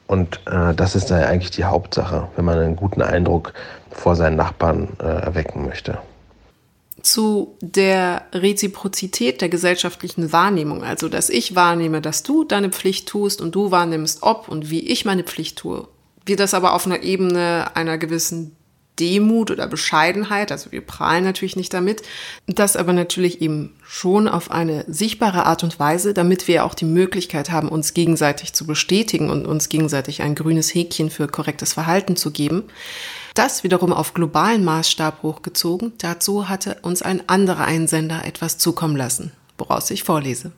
Und 0.06 0.40
äh, 0.46 0.74
das 0.74 0.96
ist 0.96 1.10
da 1.10 1.18
eigentlich 1.18 1.50
die 1.50 1.64
Hauptsache, 1.64 2.28
wenn 2.36 2.44
man 2.44 2.58
einen 2.58 2.76
guten 2.76 3.02
Eindruck 3.02 3.52
vor 3.90 4.16
seinen 4.16 4.36
Nachbarn 4.36 4.88
äh, 4.98 5.04
erwecken 5.04 5.66
möchte. 5.66 5.98
Zu 7.02 7.56
der 7.60 8.22
Reziprozität 8.32 9.40
der 9.40 9.48
gesellschaftlichen 9.48 10.32
Wahrnehmung, 10.32 10.82
also 10.82 11.08
dass 11.08 11.30
ich 11.30 11.54
wahrnehme, 11.54 12.00
dass 12.00 12.22
du 12.22 12.44
deine 12.44 12.70
Pflicht 12.70 13.08
tust 13.08 13.40
und 13.40 13.54
du 13.54 13.70
wahrnimmst, 13.70 14.22
ob 14.22 14.48
und 14.48 14.68
wie 14.68 14.80
ich 14.80 15.04
meine 15.04 15.22
Pflicht 15.22 15.58
tue, 15.58 15.86
wird 16.26 16.40
das 16.40 16.54
aber 16.54 16.74
auf 16.74 16.86
einer 16.86 17.02
Ebene 17.02 17.70
einer 17.74 17.96
gewissen 17.96 18.56
Demut 19.00 19.50
oder 19.50 19.66
Bescheidenheit, 19.66 20.52
also 20.52 20.70
wir 20.70 20.82
prahlen 20.82 21.24
natürlich 21.24 21.56
nicht 21.56 21.72
damit, 21.72 22.02
das 22.46 22.76
aber 22.76 22.92
natürlich 22.92 23.40
eben 23.40 23.74
schon 23.82 24.28
auf 24.28 24.50
eine 24.50 24.84
sichtbare 24.86 25.46
Art 25.46 25.64
und 25.64 25.80
Weise, 25.80 26.12
damit 26.12 26.46
wir 26.46 26.64
auch 26.64 26.74
die 26.74 26.84
Möglichkeit 26.84 27.50
haben, 27.50 27.68
uns 27.68 27.94
gegenseitig 27.94 28.52
zu 28.52 28.66
bestätigen 28.66 29.30
und 29.30 29.46
uns 29.46 29.68
gegenseitig 29.68 30.22
ein 30.22 30.34
grünes 30.34 30.74
Häkchen 30.74 31.10
für 31.10 31.26
korrektes 31.26 31.72
Verhalten 31.72 32.14
zu 32.14 32.30
geben. 32.30 32.64
Das 33.34 33.64
wiederum 33.64 33.92
auf 33.92 34.12
globalen 34.12 34.64
Maßstab 34.64 35.22
hochgezogen, 35.22 35.92
dazu 35.98 36.48
hatte 36.48 36.76
uns 36.82 37.00
ein 37.00 37.28
anderer 37.28 37.64
Einsender 37.64 38.24
etwas 38.24 38.58
zukommen 38.58 38.96
lassen, 38.96 39.32
woraus 39.56 39.90
ich 39.90 40.04
vorlese. 40.04 40.52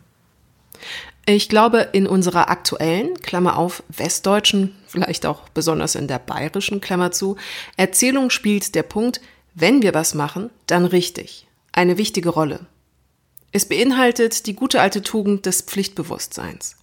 Ich 1.25 1.49
glaube, 1.49 1.89
in 1.93 2.07
unserer 2.07 2.51
aktuellen, 2.51 3.15
Klammer 3.21 3.57
auf, 3.57 3.85
westdeutschen, 3.89 4.75
vielleicht 4.89 5.25
auch 5.25 5.49
besonders 5.51 5.95
in 5.95 6.09
der 6.09 6.19
bayerischen, 6.19 6.81
Klammer 6.81 7.13
zu, 7.13 7.37
Erzählung 7.77 8.31
spielt 8.31 8.75
der 8.75 8.83
Punkt, 8.83 9.21
wenn 9.55 9.83
wir 9.83 9.95
was 9.95 10.15
machen, 10.15 10.51
dann 10.67 10.85
richtig. 10.85 11.47
Eine 11.71 11.97
wichtige 11.97 12.31
Rolle. 12.31 12.61
Es 13.53 13.67
beinhaltet 13.67 14.47
die 14.47 14.55
gute 14.55 14.81
alte 14.81 15.03
Tugend 15.03 15.47
des 15.47 15.63
Pflichtbewusstseins. 15.63 16.77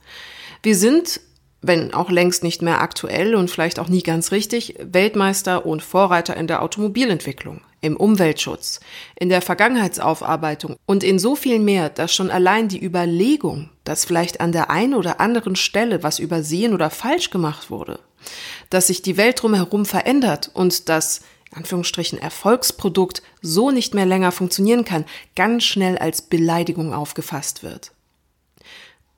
Wir 0.63 0.75
sind 0.75 1.19
wenn 1.61 1.93
auch 1.93 2.09
längst 2.09 2.43
nicht 2.43 2.61
mehr 2.61 2.81
aktuell 2.81 3.35
und 3.35 3.49
vielleicht 3.49 3.79
auch 3.79 3.89
nie 3.89 4.01
ganz 4.01 4.31
richtig, 4.31 4.75
Weltmeister 4.79 5.65
und 5.65 5.83
Vorreiter 5.83 6.37
in 6.37 6.47
der 6.47 6.61
Automobilentwicklung, 6.61 7.61
im 7.81 7.97
Umweltschutz, 7.97 8.79
in 9.19 9.29
der 9.29 9.41
Vergangenheitsaufarbeitung 9.41 10.77
und 10.85 11.03
in 11.03 11.19
so 11.19 11.35
viel 11.35 11.59
mehr, 11.59 11.89
dass 11.89 12.13
schon 12.13 12.31
allein 12.31 12.69
die 12.69 12.83
Überlegung, 12.83 13.69
dass 13.83 14.05
vielleicht 14.05 14.39
an 14.39 14.51
der 14.51 14.69
einen 14.69 14.93
oder 14.93 15.19
anderen 15.19 15.55
Stelle 15.55 16.03
was 16.03 16.19
übersehen 16.19 16.73
oder 16.73 16.89
falsch 16.89 17.29
gemacht 17.29 17.69
wurde, 17.69 17.99
dass 18.69 18.87
sich 18.87 19.01
die 19.01 19.17
Welt 19.17 19.41
drumherum 19.41 19.85
verändert 19.85 20.51
und 20.53 20.87
das 20.87 21.21
Anführungsstrichen 21.51 22.19
Erfolgsprodukt 22.19 23.23
so 23.41 23.71
nicht 23.71 23.95
mehr 23.95 24.05
länger 24.05 24.31
funktionieren 24.31 24.85
kann, 24.85 25.05
ganz 25.35 25.63
schnell 25.63 25.97
als 25.97 26.21
Beleidigung 26.21 26.93
aufgefasst 26.93 27.63
wird. 27.63 27.91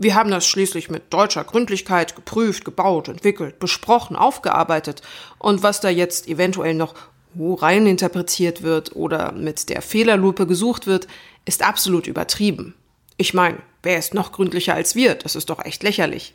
Wir 0.01 0.15
haben 0.15 0.31
das 0.31 0.47
schließlich 0.47 0.89
mit 0.89 1.13
deutscher 1.13 1.43
Gründlichkeit 1.43 2.15
geprüft, 2.15 2.65
gebaut, 2.65 3.07
entwickelt, 3.07 3.59
besprochen, 3.59 4.15
aufgearbeitet. 4.15 5.03
Und 5.37 5.61
was 5.61 5.79
da 5.79 5.89
jetzt 5.89 6.27
eventuell 6.27 6.73
noch 6.73 6.95
rein 7.39 7.85
interpretiert 7.85 8.63
wird 8.63 8.95
oder 8.95 9.31
mit 9.31 9.69
der 9.69 9.83
Fehlerlupe 9.83 10.47
gesucht 10.47 10.87
wird, 10.87 11.07
ist 11.45 11.61
absolut 11.61 12.07
übertrieben. 12.07 12.73
Ich 13.17 13.35
meine, 13.35 13.59
wer 13.83 13.99
ist 13.99 14.15
noch 14.15 14.31
gründlicher 14.31 14.73
als 14.73 14.95
wir? 14.95 15.13
Das 15.13 15.35
ist 15.35 15.51
doch 15.51 15.63
echt 15.63 15.83
lächerlich. 15.83 16.33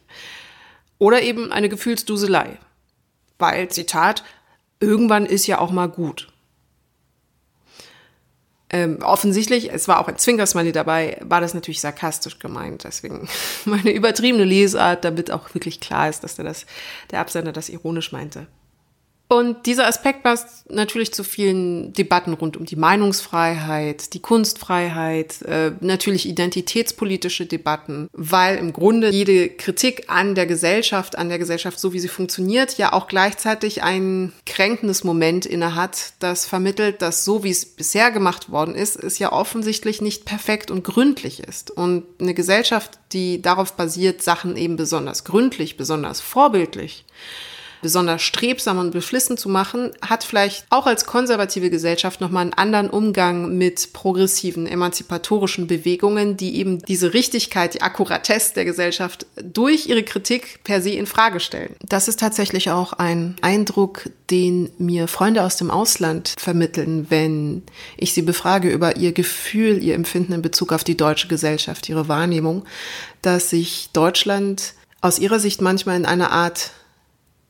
Oder 0.98 1.22
eben 1.22 1.50
eine 1.50 1.68
Gefühlsduselei. 1.68 2.58
Weil, 3.40 3.66
Zitat, 3.66 4.22
irgendwann 4.78 5.26
ist 5.26 5.48
ja 5.48 5.58
auch 5.58 5.72
mal 5.72 5.88
gut. 5.88 6.28
Ähm, 8.68 8.98
offensichtlich, 9.02 9.72
es 9.72 9.86
war 9.86 10.00
auch 10.00 10.08
ein 10.08 10.18
Zwinkersmiley 10.18 10.72
dabei, 10.72 11.18
war 11.20 11.40
das 11.40 11.54
natürlich 11.54 11.80
sarkastisch 11.80 12.40
gemeint. 12.40 12.84
Deswegen 12.84 13.28
meine 13.64 13.92
übertriebene 13.92 14.44
Lesart, 14.44 15.04
damit 15.04 15.30
auch 15.30 15.54
wirklich 15.54 15.80
klar 15.80 16.08
ist, 16.08 16.24
dass 16.24 16.34
der, 16.36 16.44
das, 16.44 16.66
der 17.10 17.20
Absender 17.20 17.52
das 17.52 17.68
ironisch 17.68 18.10
meinte. 18.10 18.48
Und 19.28 19.66
dieser 19.66 19.88
Aspekt 19.88 20.22
passt 20.22 20.70
natürlich 20.70 21.12
zu 21.12 21.24
vielen 21.24 21.92
Debatten 21.92 22.32
rund 22.32 22.56
um 22.56 22.64
die 22.64 22.76
Meinungsfreiheit, 22.76 24.14
die 24.14 24.20
Kunstfreiheit, 24.20 25.42
äh, 25.42 25.72
natürlich 25.80 26.28
identitätspolitische 26.28 27.46
Debatten, 27.46 28.08
weil 28.12 28.56
im 28.56 28.72
Grunde 28.72 29.10
jede 29.10 29.48
Kritik 29.48 30.04
an 30.06 30.36
der 30.36 30.46
Gesellschaft, 30.46 31.18
an 31.18 31.28
der 31.28 31.38
Gesellschaft, 31.38 31.80
so 31.80 31.92
wie 31.92 31.98
sie 31.98 32.08
funktioniert, 32.08 32.78
ja 32.78 32.92
auch 32.92 33.08
gleichzeitig 33.08 33.82
ein 33.82 34.32
kränkendes 34.44 35.02
Moment 35.02 35.44
innehat, 35.44 36.12
das 36.20 36.46
vermittelt, 36.46 37.02
dass 37.02 37.24
so 37.24 37.42
wie 37.42 37.50
es 37.50 37.66
bisher 37.66 38.12
gemacht 38.12 38.50
worden 38.50 38.76
ist, 38.76 38.94
es 38.94 39.18
ja 39.18 39.32
offensichtlich 39.32 40.00
nicht 40.00 40.24
perfekt 40.24 40.70
und 40.70 40.84
gründlich 40.84 41.40
ist. 41.40 41.72
Und 41.72 42.04
eine 42.20 42.34
Gesellschaft, 42.34 43.00
die 43.12 43.42
darauf 43.42 43.72
basiert, 43.72 44.22
Sachen 44.22 44.56
eben 44.56 44.76
besonders 44.76 45.24
gründlich, 45.24 45.76
besonders 45.76 46.20
vorbildlich, 46.20 47.04
besonders 47.82 48.22
strebsam 48.22 48.78
und 48.78 48.90
beflissen 48.90 49.36
zu 49.36 49.48
machen, 49.48 49.90
hat 50.02 50.24
vielleicht 50.24 50.66
auch 50.70 50.86
als 50.86 51.06
konservative 51.06 51.70
Gesellschaft 51.70 52.20
nochmal 52.20 52.42
einen 52.42 52.54
anderen 52.54 52.90
Umgang 52.90 53.56
mit 53.56 53.92
progressiven, 53.92 54.66
emanzipatorischen 54.66 55.66
Bewegungen, 55.66 56.36
die 56.36 56.56
eben 56.56 56.80
diese 56.80 57.14
Richtigkeit, 57.14 57.74
die 57.74 57.82
Akkuratesse 57.82 58.54
der 58.54 58.64
Gesellschaft 58.64 59.26
durch 59.42 59.86
ihre 59.86 60.02
Kritik 60.02 60.60
per 60.64 60.80
se 60.80 60.90
in 60.90 61.06
Frage 61.06 61.40
stellen. 61.40 61.74
Das 61.86 62.08
ist 62.08 62.20
tatsächlich 62.20 62.70
auch 62.70 62.92
ein 62.94 63.36
Eindruck, 63.42 64.10
den 64.30 64.70
mir 64.78 65.08
Freunde 65.08 65.42
aus 65.42 65.56
dem 65.56 65.70
Ausland 65.70 66.34
vermitteln, 66.38 67.06
wenn 67.10 67.62
ich 67.96 68.12
sie 68.12 68.22
befrage 68.22 68.70
über 68.70 68.96
ihr 68.96 69.12
Gefühl, 69.12 69.82
ihr 69.82 69.94
Empfinden 69.94 70.32
in 70.32 70.42
Bezug 70.42 70.72
auf 70.72 70.84
die 70.84 70.96
deutsche 70.96 71.28
Gesellschaft, 71.28 71.88
ihre 71.88 72.08
Wahrnehmung, 72.08 72.64
dass 73.22 73.50
sich 73.50 73.90
Deutschland 73.92 74.74
aus 75.00 75.18
ihrer 75.18 75.38
Sicht 75.38 75.60
manchmal 75.60 75.96
in 75.96 76.06
einer 76.06 76.32
Art 76.32 76.70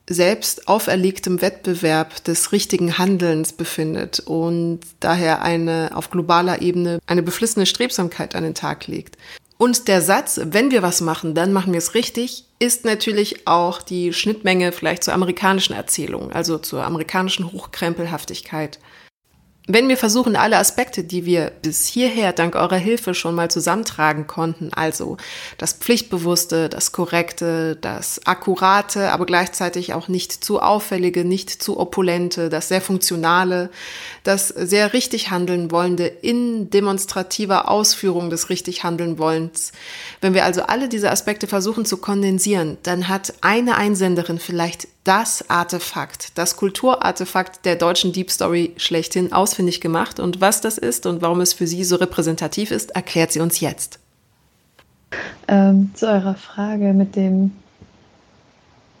selbst 0.09 0.67
auferlegtem 0.67 1.41
Wettbewerb 1.41 2.23
des 2.23 2.51
richtigen 2.51 2.97
Handelns 2.97 3.53
befindet 3.53 4.21
und 4.21 4.79
daher 4.99 5.41
eine 5.41 5.91
auf 5.93 6.09
globaler 6.09 6.61
Ebene 6.61 6.99
eine 7.07 7.23
beflissene 7.23 7.65
Strebsamkeit 7.65 8.33
an 8.35 8.43
den 8.43 8.55
Tag 8.55 8.87
legt. 8.87 9.17
Und 9.57 9.87
der 9.87 10.01
Satz, 10.01 10.39
wenn 10.43 10.71
wir 10.71 10.83
was 10.83 11.01
machen, 11.01 11.33
dann 11.33 11.51
machen 11.51 11.73
wir 11.73 11.79
es 11.79 11.95
richtig, 11.95 12.45
ist 12.59 12.85
natürlich 12.85 13.47
auch 13.47 13.81
die 13.81 14.13
Schnittmenge 14.13 14.71
vielleicht 14.71 15.03
zur 15.03 15.15
amerikanischen 15.15 15.73
Erzählung, 15.73 16.31
also 16.31 16.57
zur 16.59 16.83
amerikanischen 16.83 17.51
Hochkrempelhaftigkeit. 17.51 18.79
Wenn 19.69 19.89
wir 19.89 19.97
versuchen, 19.97 20.37
alle 20.37 20.59
Aspekte, 20.59 21.03
die 21.03 21.25
wir 21.25 21.51
bis 21.61 21.87
hierher 21.87 22.31
dank 22.31 22.55
eurer 22.55 22.77
Hilfe 22.77 23.13
schon 23.13 23.35
mal 23.35 23.51
zusammentragen 23.51 24.25
konnten, 24.25 24.71
also 24.71 25.17
das 25.57 25.73
Pflichtbewusste, 25.73 26.69
das 26.69 26.93
Korrekte, 26.93 27.75
das 27.75 28.25
Akkurate, 28.25 29.11
aber 29.11 29.25
gleichzeitig 29.25 29.93
auch 29.93 30.07
nicht 30.07 30.31
zu 30.31 30.61
auffällige, 30.61 31.25
nicht 31.25 31.49
zu 31.49 31.77
opulente, 31.77 32.47
das 32.47 32.69
sehr 32.69 32.79
funktionale, 32.79 33.69
das 34.27 34.49
sehr 34.49 34.91
richtig 34.91 35.31
handeln 35.31 35.71
wollende 35.71 36.05
in 36.05 36.69
demonstrativer 36.69 37.71
Ausführung 37.71 38.29
des 38.29 38.49
richtig 38.49 38.83
handeln 38.83 39.17
wollens. 39.17 39.71
Wenn 40.19 40.33
wir 40.33 40.43
also 40.43 40.63
alle 40.63 40.89
diese 40.89 41.11
Aspekte 41.11 41.47
versuchen 41.47 41.85
zu 41.85 41.97
kondensieren, 41.97 42.77
dann 42.83 43.07
hat 43.07 43.33
eine 43.39 43.77
Einsenderin 43.77 44.37
vielleicht 44.37 44.89
das 45.05 45.49
Artefakt, 45.49 46.37
das 46.37 46.57
Kulturartefakt 46.57 47.63
der 47.65 47.77
deutschen 47.77 48.11
Deep 48.11 48.29
Story 48.29 48.73
schlechthin 48.75 49.31
ausfindig 49.31 49.79
gemacht. 49.79 50.19
Und 50.19 50.41
was 50.41 50.59
das 50.59 50.77
ist 50.77 51.05
und 51.05 51.21
warum 51.21 51.39
es 51.39 51.53
für 51.53 51.65
sie 51.65 51.85
so 51.85 51.95
repräsentativ 51.95 52.71
ist, 52.71 52.91
erklärt 52.91 53.31
sie 53.31 53.39
uns 53.39 53.61
jetzt. 53.61 53.99
Ähm, 55.47 55.91
zu 55.93 56.05
eurer 56.05 56.35
Frage 56.35 56.91
mit 56.91 57.15
dem, 57.15 57.51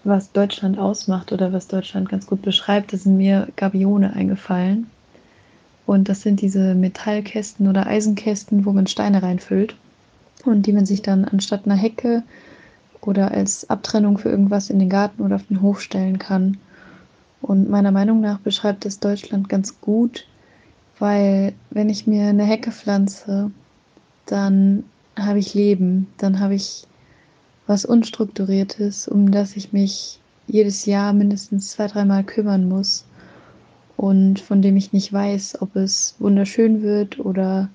was 0.05 0.31
Deutschland 0.31 0.79
ausmacht 0.79 1.33
oder 1.33 1.51
was 1.51 1.67
Deutschland 1.67 2.07
ganz 2.07 2.27
gut 2.27 2.41
beschreibt, 2.41 2.91
sind 2.91 3.17
mir 3.17 3.49
Gabione 3.57 4.13
eingefallen. 4.13 4.89
Und 5.87 6.09
das 6.09 6.21
sind 6.21 6.41
diese 6.41 6.75
Metallkästen 6.75 7.67
oder 7.67 7.87
Eisenkästen, 7.87 8.65
wo 8.65 8.73
man 8.73 8.85
Steine 8.87 9.23
reinfüllt. 9.23 9.75
und 10.45 10.65
die 10.65 10.73
man 10.73 10.85
sich 10.85 11.01
dann 11.01 11.25
anstatt 11.25 11.65
einer 11.65 11.75
Hecke 11.75 12.23
oder 13.01 13.31
als 13.31 13.69
Abtrennung 13.69 14.17
für 14.17 14.29
irgendwas 14.29 14.69
in 14.69 14.79
den 14.79 14.89
Garten 14.89 15.21
oder 15.21 15.37
auf 15.37 15.47
den 15.47 15.61
Hof 15.61 15.81
stellen 15.81 16.19
kann. 16.19 16.57
Und 17.41 17.69
meiner 17.69 17.91
Meinung 17.91 18.19
nach 18.19 18.39
beschreibt 18.39 18.85
es 18.85 18.99
Deutschland 18.99 19.49
ganz 19.49 19.81
gut, 19.81 20.27
weil 20.99 21.53
wenn 21.69 21.89
ich 21.89 22.05
mir 22.05 22.27
eine 22.27 22.43
Hecke 22.43 22.71
pflanze, 22.71 23.51
dann 24.25 24.83
habe 25.17 25.39
ich 25.39 25.53
Leben, 25.53 26.07
dann 26.17 26.39
habe 26.39 26.55
ich 26.55 26.85
was 27.65 27.85
Unstrukturiertes, 27.85 29.07
um 29.07 29.31
das 29.31 29.55
ich 29.55 29.73
mich 29.73 30.19
jedes 30.47 30.85
Jahr 30.85 31.13
mindestens 31.13 31.71
zwei, 31.71 31.87
dreimal 31.87 32.23
kümmern 32.23 32.67
muss 32.67 33.06
und 33.97 34.39
von 34.39 34.61
dem 34.61 34.77
ich 34.77 34.93
nicht 34.93 35.11
weiß, 35.11 35.61
ob 35.61 35.75
es 35.75 36.15
wunderschön 36.19 36.83
wird 36.83 37.19
oder 37.19 37.69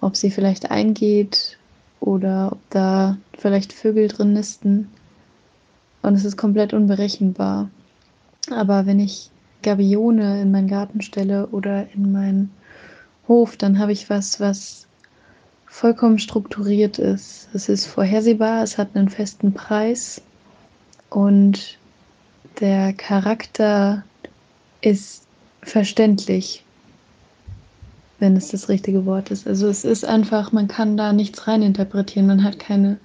ob 0.00 0.16
sie 0.16 0.30
vielleicht 0.30 0.70
eingeht 0.70 1.58
oder 2.00 2.52
ob 2.52 2.70
da 2.70 3.18
vielleicht 3.38 3.72
Vögel 3.72 4.08
drin 4.08 4.32
nisten. 4.32 4.88
Und 6.02 6.14
es 6.14 6.24
ist 6.24 6.36
komplett 6.36 6.72
unberechenbar. 6.72 7.68
Aber 8.50 8.86
wenn 8.86 8.98
ich 8.98 9.30
Gabione 9.62 10.40
in 10.40 10.50
meinen 10.50 10.68
Garten 10.68 11.02
stelle 11.02 11.48
oder 11.48 11.86
in 11.92 12.12
meinen 12.12 12.50
Hof, 13.28 13.56
dann 13.56 13.78
habe 13.78 13.92
ich 13.92 14.08
was, 14.08 14.40
was 14.40 14.86
vollkommen 15.66 16.18
strukturiert 16.18 16.98
ist. 16.98 17.48
Es 17.52 17.68
ist 17.68 17.86
vorhersehbar, 17.86 18.62
es 18.62 18.78
hat 18.78 18.94
einen 18.94 19.10
festen 19.10 19.52
Preis 19.52 20.22
und 21.10 21.78
der 22.60 22.94
Charakter 22.94 24.04
ist 24.80 25.25
verständlich, 25.66 26.64
wenn 28.18 28.36
es 28.36 28.48
das 28.48 28.68
richtige 28.68 29.04
Wort 29.04 29.30
ist. 29.30 29.46
Also 29.46 29.66
es 29.66 29.84
ist 29.84 30.04
einfach, 30.04 30.52
man 30.52 30.68
kann 30.68 30.96
da 30.96 31.12
nichts 31.12 31.46
reininterpretieren. 31.46 32.28
Man 32.28 32.44
hat 32.44 32.58
keine, 32.58 32.98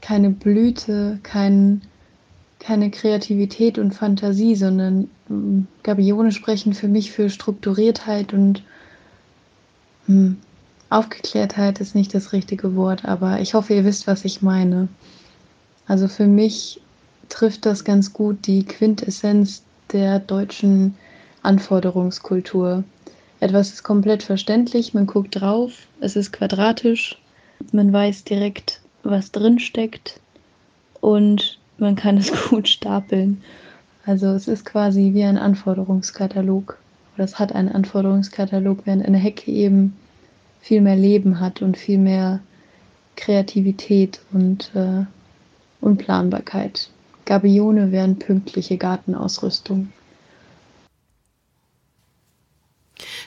keine 0.00 0.30
Blüte, 0.30 1.20
kein, 1.22 1.82
keine 2.58 2.90
Kreativität 2.90 3.78
und 3.78 3.94
Fantasie, 3.94 4.56
sondern 4.56 5.08
ähm, 5.30 5.68
Gabione 5.84 6.32
sprechen 6.32 6.74
für 6.74 6.88
mich 6.88 7.12
für 7.12 7.30
Strukturiertheit 7.30 8.32
und 8.32 8.62
hm, 10.06 10.36
Aufgeklärtheit 10.90 11.80
ist 11.80 11.94
nicht 11.94 12.12
das 12.14 12.32
richtige 12.32 12.76
Wort, 12.76 13.06
aber 13.06 13.40
ich 13.40 13.54
hoffe, 13.54 13.72
ihr 13.72 13.84
wisst, 13.84 14.06
was 14.06 14.26
ich 14.26 14.42
meine. 14.42 14.88
Also 15.86 16.08
für 16.08 16.26
mich 16.26 16.82
trifft 17.30 17.64
das 17.64 17.84
ganz 17.84 18.12
gut 18.12 18.46
die 18.46 18.64
Quintessenz 18.64 19.62
der 19.92 20.18
deutschen 20.18 20.94
Anforderungskultur. 21.42 22.84
Etwas 23.40 23.72
ist 23.72 23.82
komplett 23.82 24.22
verständlich, 24.22 24.94
man 24.94 25.06
guckt 25.06 25.40
drauf, 25.40 25.72
es 26.00 26.16
ist 26.16 26.32
quadratisch, 26.32 27.18
man 27.72 27.92
weiß 27.92 28.24
direkt, 28.24 28.80
was 29.02 29.32
drin 29.32 29.58
steckt 29.58 30.20
und 31.00 31.58
man 31.78 31.96
kann 31.96 32.16
es 32.16 32.30
gut 32.50 32.68
stapeln. 32.68 33.42
Also 34.04 34.28
es 34.28 34.48
ist 34.48 34.64
quasi 34.64 35.12
wie 35.14 35.24
ein 35.24 35.38
Anforderungskatalog. 35.38 36.78
Oder 37.14 37.24
es 37.24 37.38
hat 37.38 37.54
einen 37.54 37.68
Anforderungskatalog, 37.68 38.80
während 38.84 39.04
eine 39.04 39.18
Hecke 39.18 39.50
eben 39.50 39.96
viel 40.60 40.80
mehr 40.80 40.96
Leben 40.96 41.40
hat 41.40 41.62
und 41.62 41.76
viel 41.76 41.98
mehr 41.98 42.40
Kreativität 43.16 44.20
und 44.32 44.70
äh, 44.74 45.04
Unplanbarkeit. 45.80 46.88
Gabione 47.24 47.92
wären 47.92 48.18
pünktliche 48.18 48.78
Gartenausrüstung. 48.78 49.92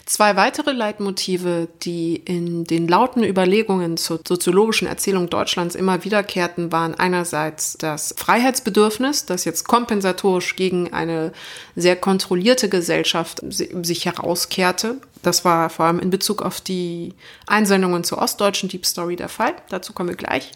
Zwei 0.08 0.36
weitere 0.36 0.72
Leitmotive, 0.72 1.68
die 1.82 2.16
in 2.16 2.64
den 2.64 2.88
lauten 2.88 3.24
Überlegungen 3.24 3.98
zur 3.98 4.20
soziologischen 4.26 4.88
Erzählung 4.88 5.32
Deutschlands 5.32 5.74
immer 5.74 6.04
wiederkehrten, 6.04 6.72
waren 6.72 6.94
einerseits 6.94 7.76
das 7.80 8.14
Freiheitsbedürfnis, 8.16 9.26
das 9.26 9.46
jetzt 9.46 9.68
kompensatorisch 9.68 10.56
gegen 10.56 10.94
eine 10.94 11.34
sehr 11.76 11.96
kontrollierte 11.96 12.70
Gesellschaft 12.70 13.42
sich 13.50 14.06
herauskehrte. 14.06 15.02
Das 15.24 15.44
war 15.44 15.72
vor 15.72 15.86
allem 15.88 16.00
in 16.00 16.12
Bezug 16.12 16.44
auf 16.44 16.62
die 16.62 17.16
Einsendungen 17.48 18.04
zur 18.04 18.20
ostdeutschen 18.20 18.70
Deep 18.70 18.86
Story 18.86 19.16
der 19.16 19.30
Fall. 19.30 19.56
Dazu 19.70 19.92
kommen 19.92 20.10
wir 20.10 20.16
gleich. 20.16 20.52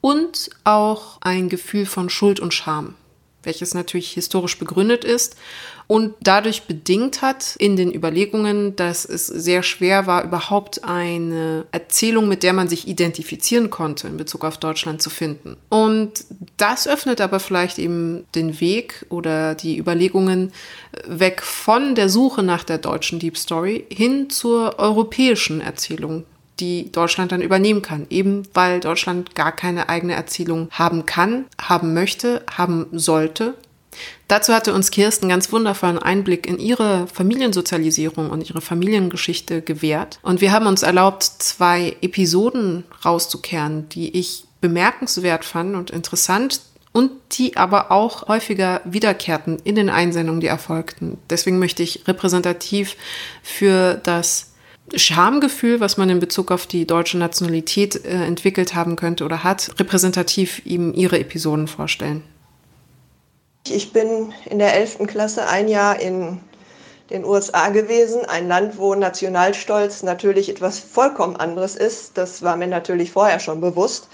Und 0.00 0.48
auch 0.64 1.18
ein 1.20 1.50
Gefühl 1.50 1.84
von 1.84 2.08
Schuld 2.08 2.40
und 2.40 2.54
Scham 2.54 2.94
welches 3.42 3.74
natürlich 3.74 4.12
historisch 4.12 4.58
begründet 4.58 5.04
ist 5.04 5.36
und 5.90 6.14
dadurch 6.20 6.62
bedingt 6.68 7.20
hat 7.20 7.56
in 7.58 7.74
den 7.74 7.92
Überlegungen, 7.92 8.76
dass 8.76 9.04
es 9.04 9.26
sehr 9.26 9.64
schwer 9.64 10.06
war, 10.06 10.22
überhaupt 10.22 10.84
eine 10.84 11.64
Erzählung, 11.72 12.28
mit 12.28 12.44
der 12.44 12.52
man 12.52 12.68
sich 12.68 12.86
identifizieren 12.86 13.70
konnte 13.70 14.06
in 14.06 14.16
Bezug 14.16 14.44
auf 14.44 14.58
Deutschland 14.58 15.02
zu 15.02 15.10
finden. 15.10 15.56
Und 15.68 16.24
das 16.56 16.86
öffnet 16.86 17.20
aber 17.20 17.40
vielleicht 17.40 17.80
eben 17.80 18.24
den 18.36 18.60
Weg 18.60 19.04
oder 19.08 19.56
die 19.56 19.78
Überlegungen 19.78 20.52
weg 21.06 21.42
von 21.42 21.96
der 21.96 22.08
Suche 22.08 22.44
nach 22.44 22.62
der 22.62 22.78
deutschen 22.78 23.18
Deep 23.18 23.36
Story 23.36 23.84
hin 23.90 24.30
zur 24.30 24.78
europäischen 24.78 25.60
Erzählung 25.60 26.24
die 26.60 26.92
Deutschland 26.92 27.32
dann 27.32 27.42
übernehmen 27.42 27.82
kann. 27.82 28.06
Eben 28.10 28.44
weil 28.54 28.80
Deutschland 28.80 29.34
gar 29.34 29.52
keine 29.52 29.88
eigene 29.88 30.14
Erzählung 30.14 30.68
haben 30.70 31.06
kann, 31.06 31.46
haben 31.60 31.94
möchte, 31.94 32.42
haben 32.56 32.86
sollte. 32.92 33.54
Dazu 34.28 34.52
hatte 34.52 34.72
uns 34.72 34.90
Kirsten 34.90 35.28
ganz 35.28 35.50
wundervollen 35.52 35.98
Einblick 35.98 36.46
in 36.46 36.58
ihre 36.58 37.08
Familiensozialisierung 37.08 38.30
und 38.30 38.48
ihre 38.48 38.60
Familiengeschichte 38.60 39.62
gewährt. 39.62 40.20
Und 40.22 40.40
wir 40.40 40.52
haben 40.52 40.66
uns 40.66 40.82
erlaubt, 40.82 41.24
zwei 41.24 41.96
Episoden 42.00 42.84
rauszukehren, 43.04 43.88
die 43.88 44.16
ich 44.16 44.44
bemerkenswert 44.60 45.44
fand 45.44 45.74
und 45.74 45.90
interessant 45.90 46.60
und 46.92 47.12
die 47.32 47.56
aber 47.56 47.90
auch 47.90 48.28
häufiger 48.28 48.80
wiederkehrten 48.84 49.58
in 49.62 49.74
den 49.74 49.90
Einsendungen, 49.90 50.40
die 50.40 50.48
erfolgten. 50.48 51.18
Deswegen 51.28 51.58
möchte 51.58 51.82
ich 51.82 52.06
repräsentativ 52.06 52.96
für 53.42 53.94
das 53.94 54.49
Schamgefühl, 54.94 55.80
was 55.80 55.96
man 55.96 56.10
in 56.10 56.20
Bezug 56.20 56.50
auf 56.50 56.66
die 56.66 56.86
deutsche 56.86 57.18
Nationalität 57.18 58.04
äh, 58.04 58.24
entwickelt 58.24 58.74
haben 58.74 58.96
könnte 58.96 59.24
oder 59.24 59.44
hat, 59.44 59.70
repräsentativ 59.78 60.64
ihm 60.64 60.92
ihre 60.94 61.18
Episoden 61.18 61.68
vorstellen. 61.68 62.22
Ich 63.68 63.92
bin 63.92 64.32
in 64.46 64.58
der 64.58 64.74
11. 64.74 65.06
Klasse 65.06 65.46
ein 65.46 65.68
Jahr 65.68 66.00
in 66.00 66.40
den 67.10 67.24
USA 67.24 67.68
gewesen, 67.70 68.24
ein 68.24 68.48
Land, 68.48 68.78
wo 68.78 68.94
Nationalstolz 68.94 70.02
natürlich 70.02 70.48
etwas 70.48 70.78
vollkommen 70.78 71.36
anderes 71.36 71.76
ist. 71.76 72.16
Das 72.16 72.42
war 72.42 72.56
mir 72.56 72.68
natürlich 72.68 73.10
vorher 73.10 73.40
schon 73.40 73.60
bewusst. 73.60 74.08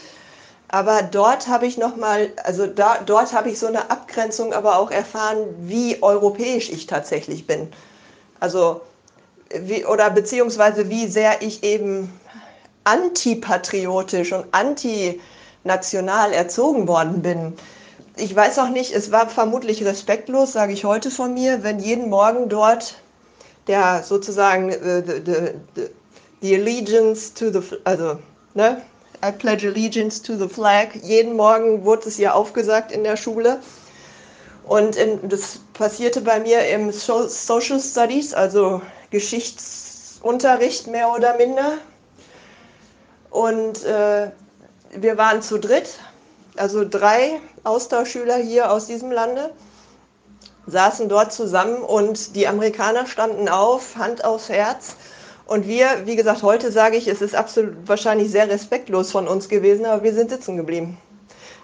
Aber 0.69 1.03
dort 1.03 1.47
habe 1.47 1.67
ich 1.67 1.79
noch 1.79 1.97
mal, 1.97 2.31
also 2.43 2.67
da, 2.67 2.99
dort 3.05 3.33
habe 3.33 3.51
ich 3.51 3.59
so 3.59 3.67
eine 3.67 3.91
Abgrenzung, 3.91 4.53
aber 4.53 4.79
auch 4.79 4.91
erfahren, 4.91 5.47
wie 5.61 6.03
europäisch 6.03 6.71
ich 6.71 6.87
tatsächlich 6.87 7.47
bin. 7.47 7.69
Also 8.41 8.81
wie, 9.55 9.85
oder 9.85 10.11
beziehungsweise 10.11 10.89
wie 10.89 11.07
sehr 11.07 11.43
ich 11.43 11.63
eben 11.63 12.13
antipatriotisch 12.85 14.33
und 14.33 14.47
antinational 14.53 16.33
erzogen 16.33 16.87
worden 16.89 17.23
bin. 17.23 17.55
Ich 18.17 18.35
weiß 18.35 18.59
auch 18.61 18.71
nicht, 18.71 18.93
es 18.95 19.13
war 19.13 19.29
vermutlich 19.29 19.85
respektlos, 19.85 20.53
sage 20.53 20.73
ich 20.73 20.85
heute 20.85 21.11
von 21.11 21.35
mir, 21.35 21.63
wenn 21.63 21.81
jeden 21.81 22.09
Morgen 22.09 22.49
dort 22.49 22.97
der 23.67 24.03
sozusagen 24.05 24.71
the, 26.41 26.55
allegiance 26.55 27.35
to 27.35 27.51
the, 27.51 27.61
also, 27.85 28.19
ne, 28.55 28.83
I 29.25 29.33
pledge 29.33 29.67
allegiance 29.67 30.23
to 30.23 30.37
the 30.37 30.49
flag. 30.49 30.95
Jeden 31.03 31.37
Morgen 31.37 31.85
wurde 31.85 32.09
es 32.09 32.19
ja 32.19 32.33
aufgesagt 32.33 32.93
in 32.93 33.03
der 33.03 33.17
Schule. 33.17 33.61
Und 34.65 34.97
in, 34.97 35.29
das 35.29 35.61
passierte 35.75 36.21
bei 36.21 36.41
mir 36.41 36.67
im 36.69 36.93
Social 36.93 37.81
Studies, 37.81 38.35
also 38.35 38.83
Geschichtsunterricht 39.11 40.87
mehr 40.87 41.13
oder 41.13 41.37
minder. 41.37 41.79
Und 43.31 43.85
äh, 43.85 44.31
wir 44.91 45.19
waren 45.19 45.43
zu 45.43 45.59
dritt, 45.59 45.99
also 46.57 46.89
drei 46.89 47.41
Austauschschüler 47.65 48.37
hier 48.37 48.71
aus 48.71 48.87
diesem 48.87 49.11
Lande, 49.11 49.53
saßen 50.67 51.09
dort 51.09 51.33
zusammen 51.33 51.83
und 51.83 52.35
die 52.35 52.49
Amerikaner 52.49 53.07
standen 53.07 53.49
auf, 53.49 53.97
Hand 53.97 54.25
aufs 54.25 54.49
Herz. 54.49 54.97
Und 55.47 55.69
wir, 55.69 56.07
wie 56.07 56.17
gesagt, 56.17 56.43
heute 56.43 56.73
sage 56.73 56.97
ich, 56.97 57.07
es 57.07 57.23
ist 57.23 57.37
absolut 57.37 57.75
wahrscheinlich 57.87 58.31
sehr 58.31 58.49
respektlos 58.49 59.13
von 59.13 59.29
uns 59.29 59.49
gewesen, 59.49 59.87
aber 59.87 60.03
wir 60.03 60.15
sind 60.15 60.31
sitzen 60.31 60.57
geblieben. 60.57 60.99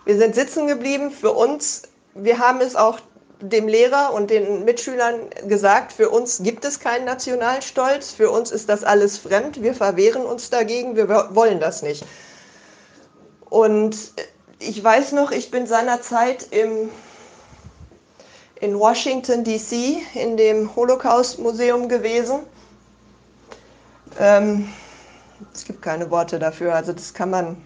Wir 0.04 0.18
sind 0.18 0.34
sitzen 0.34 0.66
geblieben. 0.68 1.10
Für 1.10 1.32
uns 1.32 1.82
wir 2.14 2.38
haben 2.38 2.60
es 2.60 2.76
auch 2.76 2.98
dem 3.42 3.66
Lehrer 3.66 4.14
und 4.14 4.30
den 4.30 4.64
Mitschülern 4.64 5.28
gesagt, 5.48 5.92
für 5.92 6.10
uns 6.10 6.42
gibt 6.42 6.64
es 6.64 6.78
keinen 6.78 7.04
Nationalstolz, 7.04 8.12
für 8.12 8.30
uns 8.30 8.52
ist 8.52 8.68
das 8.68 8.84
alles 8.84 9.18
fremd, 9.18 9.62
wir 9.62 9.74
verwehren 9.74 10.24
uns 10.24 10.48
dagegen, 10.48 10.94
wir 10.94 11.08
wollen 11.34 11.58
das 11.58 11.82
nicht. 11.82 12.04
Und 13.50 13.96
ich 14.60 14.82
weiß 14.82 15.12
noch, 15.12 15.32
ich 15.32 15.50
bin 15.50 15.66
seinerzeit 15.66 16.46
im, 16.52 16.88
in 18.60 18.78
Washington, 18.78 19.42
DC, 19.42 19.98
in 20.14 20.36
dem 20.36 20.74
Holocaust-Museum 20.76 21.88
gewesen. 21.88 22.40
Ähm, 24.20 24.68
es 25.52 25.64
gibt 25.64 25.82
keine 25.82 26.10
Worte 26.12 26.38
dafür, 26.38 26.76
also 26.76 26.92
das 26.92 27.12
kann 27.12 27.30
man 27.30 27.56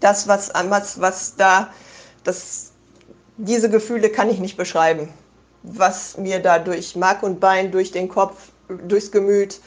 das, 0.00 0.28
was, 0.28 0.52
was, 0.52 1.00
was 1.00 1.36
da, 1.36 1.72
das, 2.22 2.72
diese 3.38 3.70
Gefühle 3.70 4.10
kann 4.10 4.28
ich 4.28 4.40
nicht 4.40 4.56
beschreiben. 4.56 5.08
Was 5.62 6.18
mir 6.18 6.40
da 6.40 6.58
durch 6.58 6.96
Mark 6.96 7.22
und 7.22 7.40
Bein, 7.40 7.72
durch 7.72 7.90
den 7.90 8.08
Kopf, 8.08 8.50
durchs 8.86 9.10
Gemüt, 9.10 9.60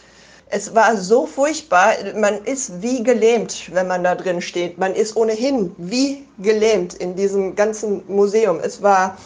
es 0.53 0.75
war 0.75 0.97
so 0.97 1.25
furchtbar. 1.25 1.93
Man 2.15 2.43
ist 2.43 2.81
wie 2.81 3.03
gelähmt, 3.03 3.73
wenn 3.73 3.87
man 3.87 4.03
da 4.03 4.15
drin 4.15 4.41
steht. 4.41 4.77
Man 4.77 4.93
ist 4.93 5.15
ohnehin 5.15 5.73
wie 5.77 6.27
gelähmt 6.39 6.93
in 6.93 7.15
diesem 7.15 7.55
ganzen 7.55 8.03
Museum. 8.07 8.59
Es 8.61 8.81
war, 8.81 9.17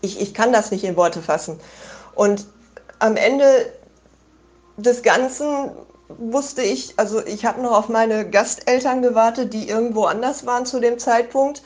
ich, 0.00 0.20
ich 0.20 0.32
kann 0.32 0.52
das 0.52 0.70
nicht 0.70 0.84
in 0.84 0.96
Worte 0.96 1.20
fassen. 1.20 1.60
Und 2.14 2.46
am 2.98 3.16
Ende 3.16 3.44
des 4.78 5.02
Ganzen 5.02 5.70
wusste 6.08 6.62
ich, 6.62 6.94
also 6.96 7.24
ich 7.24 7.44
habe 7.44 7.60
noch 7.60 7.72
auf 7.72 7.88
meine 7.90 8.28
Gasteltern 8.28 9.02
gewartet, 9.02 9.52
die 9.52 9.68
irgendwo 9.68 10.04
anders 10.04 10.46
waren 10.46 10.64
zu 10.64 10.80
dem 10.80 10.98
Zeitpunkt. 10.98 11.62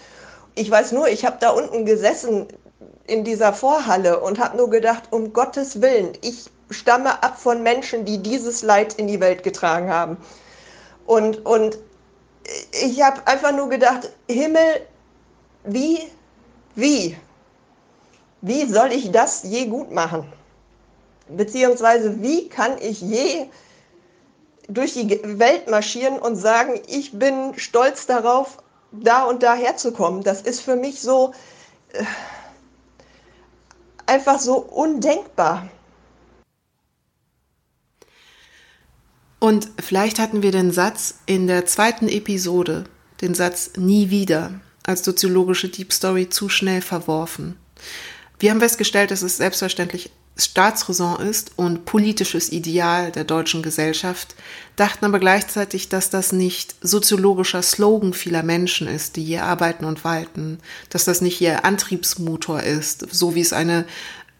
Ich 0.54 0.70
weiß 0.70 0.92
nur, 0.92 1.08
ich 1.08 1.24
habe 1.24 1.36
da 1.40 1.50
unten 1.50 1.84
gesessen 1.84 2.46
in 3.06 3.24
dieser 3.24 3.52
Vorhalle 3.52 4.20
und 4.20 4.38
habe 4.38 4.56
nur 4.56 4.70
gedacht, 4.70 5.04
um 5.10 5.32
Gottes 5.32 5.80
Willen, 5.80 6.12
ich 6.22 6.46
stamme 6.70 7.22
ab 7.22 7.38
von 7.38 7.62
Menschen, 7.62 8.04
die 8.04 8.18
dieses 8.18 8.62
Leid 8.62 8.94
in 8.94 9.06
die 9.06 9.20
Welt 9.20 9.42
getragen 9.42 9.90
haben. 9.90 10.16
Und, 11.06 11.44
und 11.44 11.78
ich 12.72 13.02
habe 13.02 13.26
einfach 13.26 13.52
nur 13.52 13.68
gedacht, 13.68 14.10
Himmel, 14.28 14.86
wie, 15.64 16.00
wie, 16.74 17.16
wie 18.40 18.66
soll 18.66 18.92
ich 18.92 19.10
das 19.10 19.42
je 19.42 19.66
gut 19.66 19.90
machen? 19.90 20.30
Beziehungsweise, 21.28 22.22
wie 22.22 22.48
kann 22.48 22.76
ich 22.80 23.00
je 23.00 23.46
durch 24.68 24.94
die 24.94 25.20
Welt 25.38 25.68
marschieren 25.68 26.18
und 26.18 26.36
sagen, 26.36 26.80
ich 26.86 27.18
bin 27.18 27.58
stolz 27.58 28.06
darauf, 28.06 28.58
da 29.02 29.24
und 29.24 29.42
da 29.42 29.54
herzukommen. 29.54 30.22
Das 30.22 30.42
ist 30.42 30.60
für 30.60 30.76
mich 30.76 31.00
so 31.00 31.32
äh, 31.92 32.04
einfach 34.06 34.40
so 34.40 34.56
undenkbar. 34.56 35.68
Und 39.40 39.68
vielleicht 39.78 40.18
hatten 40.18 40.42
wir 40.42 40.52
den 40.52 40.70
Satz 40.70 41.16
in 41.26 41.46
der 41.46 41.66
zweiten 41.66 42.08
Episode, 42.08 42.84
den 43.20 43.34
Satz 43.34 43.72
nie 43.76 44.08
wieder, 44.08 44.60
als 44.86 45.04
soziologische 45.04 45.68
Deep 45.68 45.92
Story 45.92 46.28
zu 46.30 46.48
schnell 46.48 46.80
verworfen. 46.80 47.58
Wir 48.38 48.50
haben 48.50 48.60
festgestellt, 48.60 49.10
dass 49.10 49.22
es 49.22 49.36
selbstverständlich 49.36 50.10
Staatsräson 50.36 51.20
ist 51.20 51.52
und 51.56 51.84
politisches 51.84 52.50
Ideal 52.50 53.12
der 53.12 53.24
deutschen 53.24 53.62
Gesellschaft, 53.62 54.34
dachten 54.74 55.04
aber 55.04 55.20
gleichzeitig, 55.20 55.88
dass 55.88 56.10
das 56.10 56.32
nicht 56.32 56.74
soziologischer 56.80 57.62
Slogan 57.62 58.12
vieler 58.12 58.42
Menschen 58.42 58.88
ist, 58.88 59.14
die 59.16 59.22
hier 59.22 59.44
arbeiten 59.44 59.84
und 59.84 60.04
walten, 60.04 60.58
dass 60.90 61.04
das 61.04 61.20
nicht 61.20 61.40
ihr 61.40 61.64
Antriebsmotor 61.64 62.62
ist, 62.62 63.06
so 63.14 63.36
wie 63.36 63.40
es 63.40 63.52
eine 63.52 63.84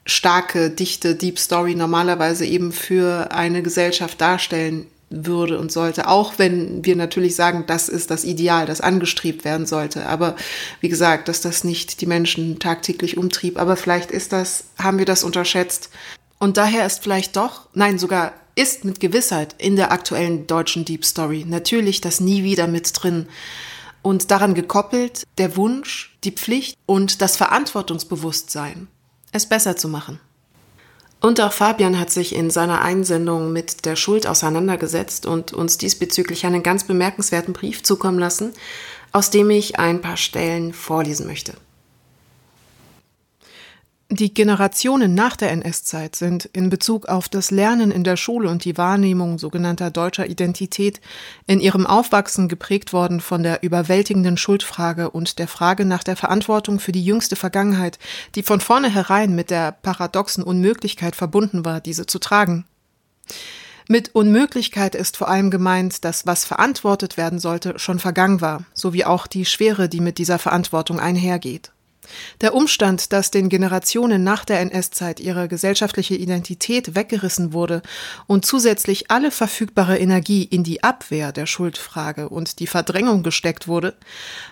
starke, 0.04 0.70
dichte 0.70 1.14
Deep 1.14 1.38
Story 1.38 1.76
normalerweise 1.76 2.44
eben 2.44 2.72
für 2.72 3.30
eine 3.30 3.62
Gesellschaft 3.62 4.20
darstellen 4.20 4.86
würde 5.14 5.58
und 5.58 5.70
sollte, 5.70 6.08
auch 6.08 6.34
wenn 6.38 6.84
wir 6.84 6.96
natürlich 6.96 7.36
sagen, 7.36 7.64
das 7.66 7.88
ist 7.88 8.10
das 8.10 8.24
Ideal, 8.24 8.66
das 8.66 8.80
angestrebt 8.80 9.44
werden 9.44 9.66
sollte. 9.66 10.06
Aber 10.06 10.36
wie 10.80 10.88
gesagt, 10.88 11.28
dass 11.28 11.40
das 11.40 11.64
nicht 11.64 12.00
die 12.00 12.06
Menschen 12.06 12.58
tagtäglich 12.58 13.16
umtrieb. 13.16 13.58
Aber 13.58 13.76
vielleicht 13.76 14.10
ist 14.10 14.32
das, 14.32 14.64
haben 14.78 14.98
wir 14.98 15.06
das 15.06 15.24
unterschätzt. 15.24 15.90
Und 16.38 16.56
daher 16.56 16.84
ist 16.86 17.02
vielleicht 17.02 17.36
doch, 17.36 17.68
nein, 17.74 17.98
sogar 17.98 18.32
ist 18.56 18.84
mit 18.84 19.00
Gewissheit 19.00 19.54
in 19.58 19.76
der 19.76 19.92
aktuellen 19.92 20.46
deutschen 20.46 20.84
Deep 20.84 21.04
Story 21.04 21.44
natürlich 21.46 22.00
das 22.00 22.20
nie 22.20 22.44
wieder 22.44 22.66
mit 22.66 22.90
drin. 22.94 23.26
Und 24.02 24.30
daran 24.30 24.54
gekoppelt 24.54 25.24
der 25.38 25.56
Wunsch, 25.56 26.16
die 26.24 26.32
Pflicht 26.32 26.76
und 26.86 27.22
das 27.22 27.36
Verantwortungsbewusstsein, 27.36 28.88
es 29.32 29.46
besser 29.46 29.76
zu 29.76 29.88
machen. 29.88 30.20
Und 31.24 31.40
auch 31.40 31.54
Fabian 31.54 31.98
hat 31.98 32.10
sich 32.10 32.34
in 32.34 32.50
seiner 32.50 32.82
Einsendung 32.82 33.50
mit 33.50 33.86
der 33.86 33.96
Schuld 33.96 34.26
auseinandergesetzt 34.26 35.24
und 35.24 35.54
uns 35.54 35.78
diesbezüglich 35.78 36.44
einen 36.44 36.62
ganz 36.62 36.84
bemerkenswerten 36.84 37.54
Brief 37.54 37.82
zukommen 37.82 38.18
lassen, 38.18 38.52
aus 39.10 39.30
dem 39.30 39.48
ich 39.48 39.78
ein 39.78 40.02
paar 40.02 40.18
Stellen 40.18 40.74
vorlesen 40.74 41.26
möchte. 41.26 41.54
Die 44.10 44.34
Generationen 44.34 45.14
nach 45.14 45.34
der 45.34 45.50
NS-Zeit 45.50 46.14
sind 46.14 46.44
in 46.52 46.68
Bezug 46.68 47.06
auf 47.06 47.30
das 47.30 47.50
Lernen 47.50 47.90
in 47.90 48.04
der 48.04 48.18
Schule 48.18 48.50
und 48.50 48.64
die 48.66 48.76
Wahrnehmung 48.76 49.38
sogenannter 49.38 49.90
deutscher 49.90 50.26
Identität 50.26 51.00
in 51.46 51.58
ihrem 51.58 51.86
Aufwachsen 51.86 52.48
geprägt 52.48 52.92
worden 52.92 53.20
von 53.20 53.42
der 53.42 53.62
überwältigenden 53.62 54.36
Schuldfrage 54.36 55.10
und 55.10 55.38
der 55.38 55.48
Frage 55.48 55.86
nach 55.86 56.04
der 56.04 56.16
Verantwortung 56.16 56.80
für 56.80 56.92
die 56.92 57.04
jüngste 57.04 57.34
Vergangenheit, 57.34 57.98
die 58.34 58.42
von 58.42 58.60
vornherein 58.60 59.34
mit 59.34 59.50
der 59.50 59.72
paradoxen 59.72 60.44
Unmöglichkeit 60.44 61.16
verbunden 61.16 61.64
war, 61.64 61.80
diese 61.80 62.04
zu 62.04 62.18
tragen. 62.18 62.66
Mit 63.88 64.14
Unmöglichkeit 64.14 64.94
ist 64.94 65.16
vor 65.16 65.28
allem 65.28 65.50
gemeint, 65.50 66.04
dass 66.04 66.26
was 66.26 66.44
verantwortet 66.44 67.16
werden 67.16 67.38
sollte, 67.38 67.78
schon 67.78 67.98
vergangen 67.98 68.42
war, 68.42 68.64
sowie 68.74 69.04
auch 69.04 69.26
die 69.26 69.46
Schwere, 69.46 69.88
die 69.88 70.00
mit 70.00 70.18
dieser 70.18 70.38
Verantwortung 70.38 71.00
einhergeht. 71.00 71.72
Der 72.40 72.54
Umstand, 72.54 73.12
dass 73.12 73.30
den 73.30 73.48
Generationen 73.48 74.24
nach 74.24 74.44
der 74.44 74.60
NS-Zeit 74.60 75.20
ihre 75.20 75.48
gesellschaftliche 75.48 76.14
Identität 76.14 76.94
weggerissen 76.94 77.52
wurde 77.52 77.82
und 78.26 78.44
zusätzlich 78.44 79.10
alle 79.10 79.30
verfügbare 79.30 79.98
Energie 79.98 80.44
in 80.44 80.64
die 80.64 80.82
Abwehr 80.82 81.32
der 81.32 81.46
Schuldfrage 81.46 82.28
und 82.28 82.58
die 82.58 82.66
Verdrängung 82.66 83.22
gesteckt 83.22 83.68
wurde, 83.68 83.94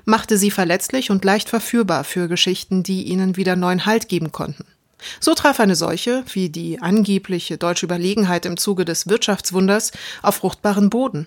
machte 0.04 0.36
sie 0.38 0.50
verletzlich 0.50 1.10
und 1.10 1.24
leicht 1.24 1.48
verführbar 1.48 2.04
für 2.04 2.28
Geschichten, 2.28 2.82
die 2.82 3.04
ihnen 3.04 3.36
wieder 3.36 3.56
neuen 3.56 3.86
Halt 3.86 4.08
geben 4.08 4.32
konnten. 4.32 4.64
So 5.20 5.34
traf 5.34 5.60
eine 5.60 5.74
solche, 5.74 6.24
wie 6.32 6.48
die 6.48 6.80
angebliche 6.80 7.58
deutsche 7.58 7.86
Überlegenheit 7.86 8.46
im 8.46 8.56
Zuge 8.56 8.84
des 8.84 9.08
Wirtschaftswunders, 9.08 9.92
auf 10.22 10.36
fruchtbaren 10.36 10.90
Boden 10.90 11.26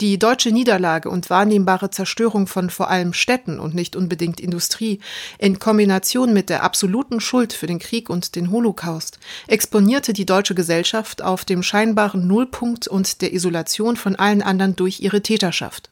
die 0.00 0.18
deutsche 0.18 0.52
Niederlage 0.52 1.10
und 1.10 1.28
wahrnehmbare 1.28 1.90
Zerstörung 1.90 2.46
von 2.46 2.70
vor 2.70 2.88
allem 2.88 3.12
Städten 3.12 3.58
und 3.58 3.74
nicht 3.74 3.96
unbedingt 3.96 4.40
Industrie 4.40 5.00
in 5.38 5.58
Kombination 5.58 6.32
mit 6.32 6.50
der 6.50 6.62
absoluten 6.62 7.20
Schuld 7.20 7.52
für 7.52 7.66
den 7.66 7.80
Krieg 7.80 8.08
und 8.08 8.36
den 8.36 8.50
Holocaust 8.50 9.18
exponierte 9.48 10.12
die 10.12 10.26
deutsche 10.26 10.54
Gesellschaft 10.54 11.22
auf 11.22 11.44
dem 11.44 11.62
scheinbaren 11.62 12.26
Nullpunkt 12.26 12.86
und 12.86 13.22
der 13.22 13.32
Isolation 13.32 13.96
von 13.96 14.14
allen 14.14 14.42
anderen 14.42 14.76
durch 14.76 15.00
ihre 15.00 15.22
Täterschaft. 15.22 15.90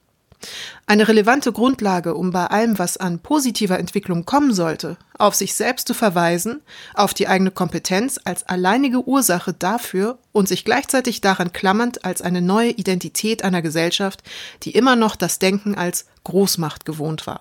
Eine 0.86 1.08
relevante 1.08 1.52
Grundlage, 1.52 2.14
um 2.14 2.30
bei 2.30 2.46
allem, 2.46 2.78
was 2.78 2.96
an 2.96 3.18
positiver 3.18 3.78
Entwicklung 3.78 4.24
kommen 4.24 4.52
sollte, 4.54 4.96
auf 5.18 5.34
sich 5.34 5.54
selbst 5.54 5.88
zu 5.88 5.94
verweisen, 5.94 6.62
auf 6.94 7.14
die 7.14 7.28
eigene 7.28 7.50
Kompetenz 7.50 8.20
als 8.24 8.48
alleinige 8.48 9.06
Ursache 9.06 9.52
dafür 9.52 10.18
und 10.32 10.48
sich 10.48 10.64
gleichzeitig 10.64 11.20
daran 11.20 11.52
klammernd 11.52 12.04
als 12.04 12.22
eine 12.22 12.42
neue 12.42 12.70
Identität 12.70 13.42
einer 13.42 13.62
Gesellschaft, 13.62 14.22
die 14.62 14.72
immer 14.72 14.96
noch 14.96 15.16
das 15.16 15.38
Denken 15.38 15.74
als 15.74 16.06
Großmacht 16.24 16.84
gewohnt 16.84 17.26
war. 17.26 17.40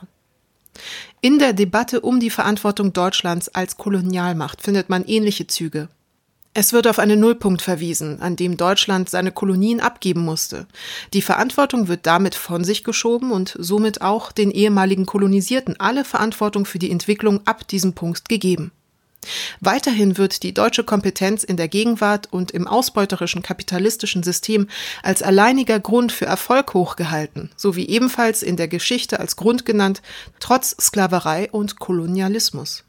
In 1.21 1.39
der 1.39 1.53
Debatte 1.53 2.01
um 2.01 2.19
die 2.19 2.29
Verantwortung 2.29 2.93
Deutschlands 2.93 3.49
als 3.49 3.77
Kolonialmacht 3.77 4.61
findet 4.61 4.89
man 4.89 5.05
ähnliche 5.05 5.47
Züge. 5.47 5.89
Es 6.57 6.71
wird 6.71 6.87
auf 6.87 6.99
einen 6.99 7.19
Nullpunkt 7.19 7.61
verwiesen, 7.61 8.21
an 8.21 8.37
dem 8.37 8.55
Deutschland 8.55 9.09
seine 9.09 9.33
Kolonien 9.33 9.81
abgeben 9.81 10.21
musste. 10.21 10.67
Die 11.13 11.21
Verantwortung 11.21 11.89
wird 11.89 12.05
damit 12.05 12.33
von 12.33 12.63
sich 12.63 12.85
geschoben 12.85 13.31
und 13.31 13.57
somit 13.59 14.01
auch 14.01 14.31
den 14.31 14.51
ehemaligen 14.51 15.05
Kolonisierten 15.05 15.77
alle 15.81 16.05
Verantwortung 16.05 16.65
für 16.65 16.79
die 16.79 16.91
Entwicklung 16.91 17.45
ab 17.45 17.67
diesem 17.67 17.91
Punkt 17.91 18.29
gegeben. 18.29 18.71
Weiterhin 19.59 20.17
wird 20.17 20.43
die 20.43 20.53
deutsche 20.53 20.85
Kompetenz 20.85 21.43
in 21.43 21.57
der 21.57 21.67
Gegenwart 21.67 22.31
und 22.31 22.51
im 22.51 22.67
ausbeuterischen 22.67 23.41
kapitalistischen 23.41 24.23
System 24.23 24.69
als 25.03 25.21
alleiniger 25.21 25.81
Grund 25.81 26.13
für 26.13 26.25
Erfolg 26.25 26.73
hochgehalten, 26.73 27.51
sowie 27.57 27.85
ebenfalls 27.85 28.41
in 28.41 28.55
der 28.55 28.69
Geschichte 28.69 29.19
als 29.19 29.35
Grund 29.35 29.65
genannt, 29.65 30.01
trotz 30.39 30.73
Sklaverei 30.79 31.49
und 31.51 31.79
Kolonialismus. 31.79 32.84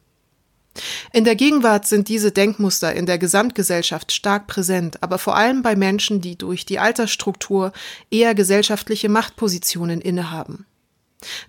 In 1.12 1.24
der 1.24 1.36
Gegenwart 1.36 1.86
sind 1.86 2.08
diese 2.08 2.32
Denkmuster 2.32 2.94
in 2.94 3.06
der 3.06 3.18
Gesamtgesellschaft 3.18 4.12
stark 4.12 4.46
präsent, 4.46 5.02
aber 5.02 5.18
vor 5.18 5.36
allem 5.36 5.62
bei 5.62 5.76
Menschen, 5.76 6.20
die 6.20 6.36
durch 6.36 6.66
die 6.66 6.78
Altersstruktur 6.78 7.72
eher 8.10 8.34
gesellschaftliche 8.34 9.08
Machtpositionen 9.08 10.00
innehaben. 10.00 10.66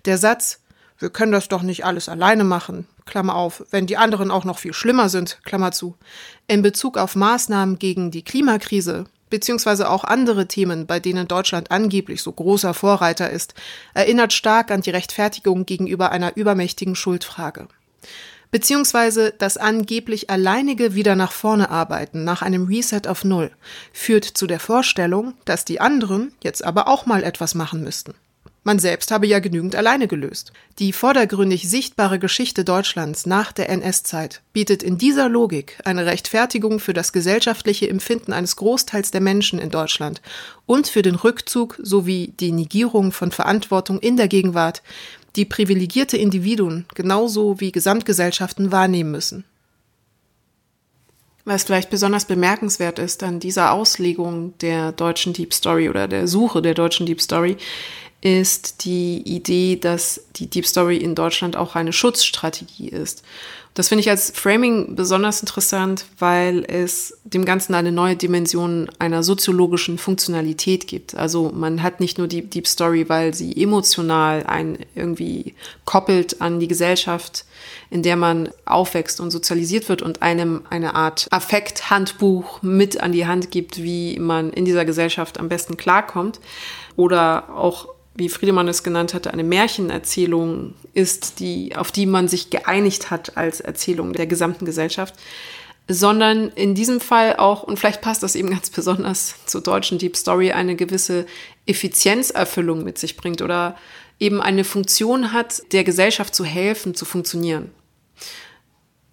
Der 0.04 0.18
Satz 0.18 0.60
wir 0.98 1.10
können 1.10 1.32
das 1.32 1.48
doch 1.48 1.62
nicht 1.62 1.84
alles 1.84 2.08
alleine 2.08 2.44
machen, 2.44 2.86
Klammer 3.06 3.36
auf, 3.36 3.64
wenn 3.70 3.86
die 3.86 3.96
anderen 3.96 4.30
auch 4.30 4.44
noch 4.44 4.58
viel 4.58 4.72
schlimmer 4.72 5.08
sind, 5.08 5.38
Klammer 5.44 5.70
zu, 5.70 5.96
in 6.48 6.62
Bezug 6.62 6.98
auf 6.98 7.14
Maßnahmen 7.14 7.78
gegen 7.78 8.10
die 8.10 8.24
Klimakrise, 8.24 9.04
beziehungsweise 9.30 9.90
auch 9.90 10.02
andere 10.02 10.48
Themen, 10.48 10.86
bei 10.86 10.98
denen 10.98 11.28
Deutschland 11.28 11.70
angeblich 11.70 12.22
so 12.22 12.32
großer 12.32 12.74
Vorreiter 12.74 13.30
ist, 13.30 13.54
erinnert 13.94 14.32
stark 14.32 14.70
an 14.72 14.80
die 14.80 14.90
Rechtfertigung 14.90 15.66
gegenüber 15.66 16.10
einer 16.10 16.36
übermächtigen 16.36 16.96
Schuldfrage 16.96 17.68
beziehungsweise 18.50 19.34
das 19.36 19.56
angeblich 19.56 20.30
alleinige 20.30 20.94
wieder 20.94 21.16
nach 21.16 21.32
vorne 21.32 21.70
arbeiten 21.70 22.24
nach 22.24 22.42
einem 22.42 22.66
Reset 22.66 23.02
auf 23.06 23.24
Null 23.24 23.50
führt 23.92 24.24
zu 24.24 24.46
der 24.46 24.60
Vorstellung, 24.60 25.34
dass 25.44 25.64
die 25.64 25.80
anderen 25.80 26.32
jetzt 26.42 26.64
aber 26.64 26.88
auch 26.88 27.06
mal 27.06 27.22
etwas 27.24 27.54
machen 27.54 27.82
müssten. 27.82 28.14
Man 28.68 28.78
selbst 28.78 29.12
habe 29.12 29.26
ja 29.26 29.38
genügend 29.38 29.76
alleine 29.76 30.08
gelöst. 30.08 30.52
Die 30.78 30.92
vordergründig 30.92 31.70
sichtbare 31.70 32.18
Geschichte 32.18 32.64
Deutschlands 32.64 33.24
nach 33.24 33.50
der 33.50 33.70
NS-Zeit 33.70 34.42
bietet 34.52 34.82
in 34.82 34.98
dieser 34.98 35.30
Logik 35.30 35.78
eine 35.86 36.04
Rechtfertigung 36.04 36.78
für 36.78 36.92
das 36.92 37.14
gesellschaftliche 37.14 37.88
Empfinden 37.88 38.34
eines 38.34 38.56
Großteils 38.56 39.10
der 39.10 39.22
Menschen 39.22 39.58
in 39.58 39.70
Deutschland 39.70 40.20
und 40.66 40.86
für 40.88 41.00
den 41.00 41.14
Rückzug 41.14 41.78
sowie 41.82 42.34
die 42.40 42.52
Negierung 42.52 43.12
von 43.12 43.30
Verantwortung 43.30 44.00
in 44.00 44.18
der 44.18 44.28
Gegenwart, 44.28 44.82
die 45.36 45.44
privilegierte 45.44 46.16
Individuen 46.16 46.86
genauso 46.94 47.60
wie 47.60 47.72
Gesamtgesellschaften 47.72 48.72
wahrnehmen 48.72 49.10
müssen. 49.10 49.44
Was 51.44 51.64
vielleicht 51.64 51.88
besonders 51.88 52.26
bemerkenswert 52.26 52.98
ist 52.98 53.22
an 53.22 53.40
dieser 53.40 53.72
Auslegung 53.72 54.52
der 54.58 54.92
deutschen 54.92 55.32
Deep 55.32 55.54
Story 55.54 55.88
oder 55.88 56.06
der 56.06 56.28
Suche 56.28 56.60
der 56.60 56.74
deutschen 56.74 57.06
Deep 57.06 57.22
Story, 57.22 57.56
ist 58.20 58.84
die 58.84 59.22
Idee, 59.24 59.76
dass 59.76 60.26
die 60.36 60.48
Deep 60.48 60.66
Story 60.66 60.96
in 60.96 61.14
Deutschland 61.14 61.56
auch 61.56 61.76
eine 61.76 61.92
Schutzstrategie 61.92 62.88
ist. 62.88 63.22
Das 63.78 63.86
finde 63.86 64.00
ich 64.00 64.10
als 64.10 64.32
Framing 64.34 64.96
besonders 64.96 65.38
interessant, 65.38 66.06
weil 66.18 66.64
es 66.64 67.16
dem 67.22 67.44
Ganzen 67.44 67.76
eine 67.76 67.92
neue 67.92 68.16
Dimension 68.16 68.90
einer 68.98 69.22
soziologischen 69.22 69.98
Funktionalität 69.98 70.88
gibt. 70.88 71.14
Also 71.14 71.52
man 71.54 71.80
hat 71.84 72.00
nicht 72.00 72.18
nur 72.18 72.26
die 72.26 72.42
Deep 72.42 72.66
Story, 72.66 73.08
weil 73.08 73.34
sie 73.34 73.56
emotional 73.62 74.42
einen 74.46 74.80
irgendwie 74.96 75.54
koppelt 75.84 76.40
an 76.40 76.58
die 76.58 76.66
Gesellschaft, 76.66 77.44
in 77.88 78.02
der 78.02 78.16
man 78.16 78.48
aufwächst 78.64 79.20
und 79.20 79.30
sozialisiert 79.30 79.88
wird 79.88 80.02
und 80.02 80.22
einem 80.22 80.62
eine 80.70 80.96
Art 80.96 81.28
Affekthandbuch 81.30 82.62
mit 82.62 83.00
an 83.00 83.12
die 83.12 83.28
Hand 83.28 83.52
gibt, 83.52 83.80
wie 83.80 84.18
man 84.18 84.52
in 84.52 84.64
dieser 84.64 84.86
Gesellschaft 84.86 85.38
am 85.38 85.48
besten 85.48 85.76
klarkommt. 85.76 86.40
Oder 86.96 87.56
auch 87.56 87.86
wie 88.18 88.28
Friedemann 88.28 88.68
es 88.68 88.82
genannt 88.82 89.14
hatte, 89.14 89.32
eine 89.32 89.44
Märchenerzählung 89.44 90.74
ist, 90.92 91.38
die, 91.38 91.74
auf 91.76 91.92
die 91.92 92.04
man 92.04 92.28
sich 92.28 92.50
geeinigt 92.50 93.10
hat 93.10 93.36
als 93.36 93.60
Erzählung 93.60 94.12
der 94.12 94.26
gesamten 94.26 94.64
Gesellschaft, 94.64 95.14
sondern 95.86 96.48
in 96.50 96.74
diesem 96.74 97.00
Fall 97.00 97.36
auch, 97.36 97.62
und 97.62 97.78
vielleicht 97.78 98.00
passt 98.00 98.22
das 98.22 98.34
eben 98.34 98.50
ganz 98.50 98.70
besonders 98.70 99.36
zur 99.46 99.62
deutschen 99.62 99.98
Deep 99.98 100.16
Story, 100.16 100.52
eine 100.52 100.74
gewisse 100.74 101.26
Effizienzerfüllung 101.64 102.82
mit 102.82 102.98
sich 102.98 103.16
bringt 103.16 103.40
oder 103.40 103.76
eben 104.18 104.42
eine 104.42 104.64
Funktion 104.64 105.32
hat, 105.32 105.62
der 105.72 105.84
Gesellschaft 105.84 106.34
zu 106.34 106.44
helfen, 106.44 106.96
zu 106.96 107.04
funktionieren 107.04 107.70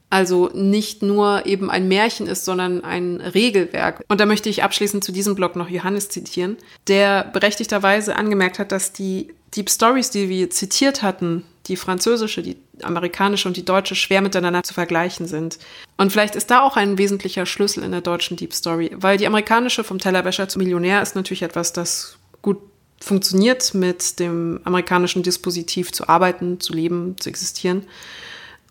also 0.10 0.50
nicht 0.54 1.02
nur 1.02 1.46
eben 1.46 1.70
ein 1.70 1.88
Märchen 1.88 2.28
ist, 2.28 2.46
sondern 2.46 2.84
ein 2.84 3.22
Regelwerk. 3.22 4.04
Und 4.08 4.22
da 4.22 4.26
möchte 4.26 4.50
ich 4.50 4.64
abschließend 4.64 5.04
zu 5.04 5.12
diesem 5.12 5.36
Blog 5.36 5.56
noch 5.56 5.70
Johannes 5.70 6.10
zitieren, 6.10 6.58
der 6.88 7.24
berechtigterweise 7.24 8.16
angemerkt 8.16 8.60
hat, 8.60 8.72
dass 8.72 8.94
die 8.94 9.34
Deep 9.56 9.70
Stories, 9.70 10.10
die 10.12 10.30
wir 10.30 10.50
zitiert 10.50 11.02
hatten, 11.02 11.44
die 11.68 11.78
französische, 11.78 12.44
die 12.44 12.58
amerikanische 12.84 13.48
und 13.48 13.58
die 13.58 13.66
deutsche 13.66 13.96
schwer 13.96 14.22
miteinander 14.22 14.64
zu 14.64 14.74
vergleichen 14.74 15.28
sind. 15.28 15.58
Und 15.98 16.12
vielleicht 16.12 16.36
ist 16.36 16.52
da 16.52 16.62
auch 16.62 16.78
ein 16.78 16.98
wesentlicher 16.98 17.46
Schlüssel 17.46 17.84
in 17.84 17.92
der 17.92 18.02
deutschen 18.02 18.38
Deep 18.38 18.54
Story, 18.54 18.92
weil 18.96 19.18
die 19.18 19.28
amerikanische 19.28 19.84
vom 19.84 19.98
Tellerwäscher 19.98 20.48
zum 20.48 20.62
Millionär 20.62 21.02
ist 21.02 21.16
natürlich 21.16 21.42
etwas, 21.42 21.74
das 21.74 22.18
gut 22.42 22.60
funktioniert 23.00 23.74
mit 23.74 24.20
dem 24.20 24.60
amerikanischen 24.64 25.24
Dispositiv 25.24 25.92
zu 25.92 26.08
arbeiten, 26.08 26.60
zu 26.60 26.74
leben, 26.74 27.16
zu 27.20 27.30
existieren. 27.30 27.86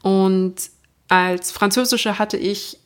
Und 0.03 0.55
als 1.09 1.51
Französische 1.51 2.19
hatte 2.19 2.37
ich 2.37 2.79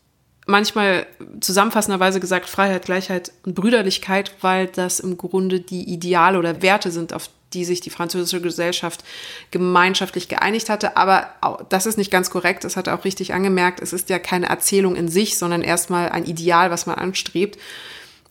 manchmal 0.47 1.07
zusammenfassenderweise 1.41 2.21
gesagt 2.21 2.49
Freiheit, 2.49 2.87
Gleichheit 2.87 3.33
und 3.45 3.55
Brüderlichkeit, 3.55 4.33
weil 4.41 4.67
das 4.67 4.99
im 4.99 5.19
Grunde 5.19 5.61
die 5.61 5.93
Ideale 5.93 6.39
oder 6.39 6.63
Werte 6.63 6.91
sind, 6.91 7.13
auf 7.13 7.29
die 7.53 7.65
sich 7.65 7.81
die 7.81 7.91
französische 7.91 8.41
Gesellschaft 8.41 9.05
gemeinschaftlich 9.51 10.29
geeinigt 10.29 10.69
hatte. 10.69 10.97
Aber 10.97 11.67
das 11.69 11.87
ist 11.87 11.99
nicht 11.99 12.11
ganz 12.11 12.31
korrekt. 12.31 12.65
Das 12.65 12.77
hat 12.77 12.87
er 12.87 12.99
auch 12.99 13.05
richtig 13.05 13.33
angemerkt. 13.35 13.81
Es 13.81 13.93
ist 13.93 14.11
ja 14.11 14.19
keine 14.19 14.49
Erzählung 14.49 14.97
in 14.97 15.09
sich, 15.09 15.39
sondern 15.39 15.63
erstmal 15.63 16.11
ein 16.11 16.25
Ideal, 16.25 16.71
was 16.71 16.87
man 16.87 16.97
anstrebt. 16.97 17.59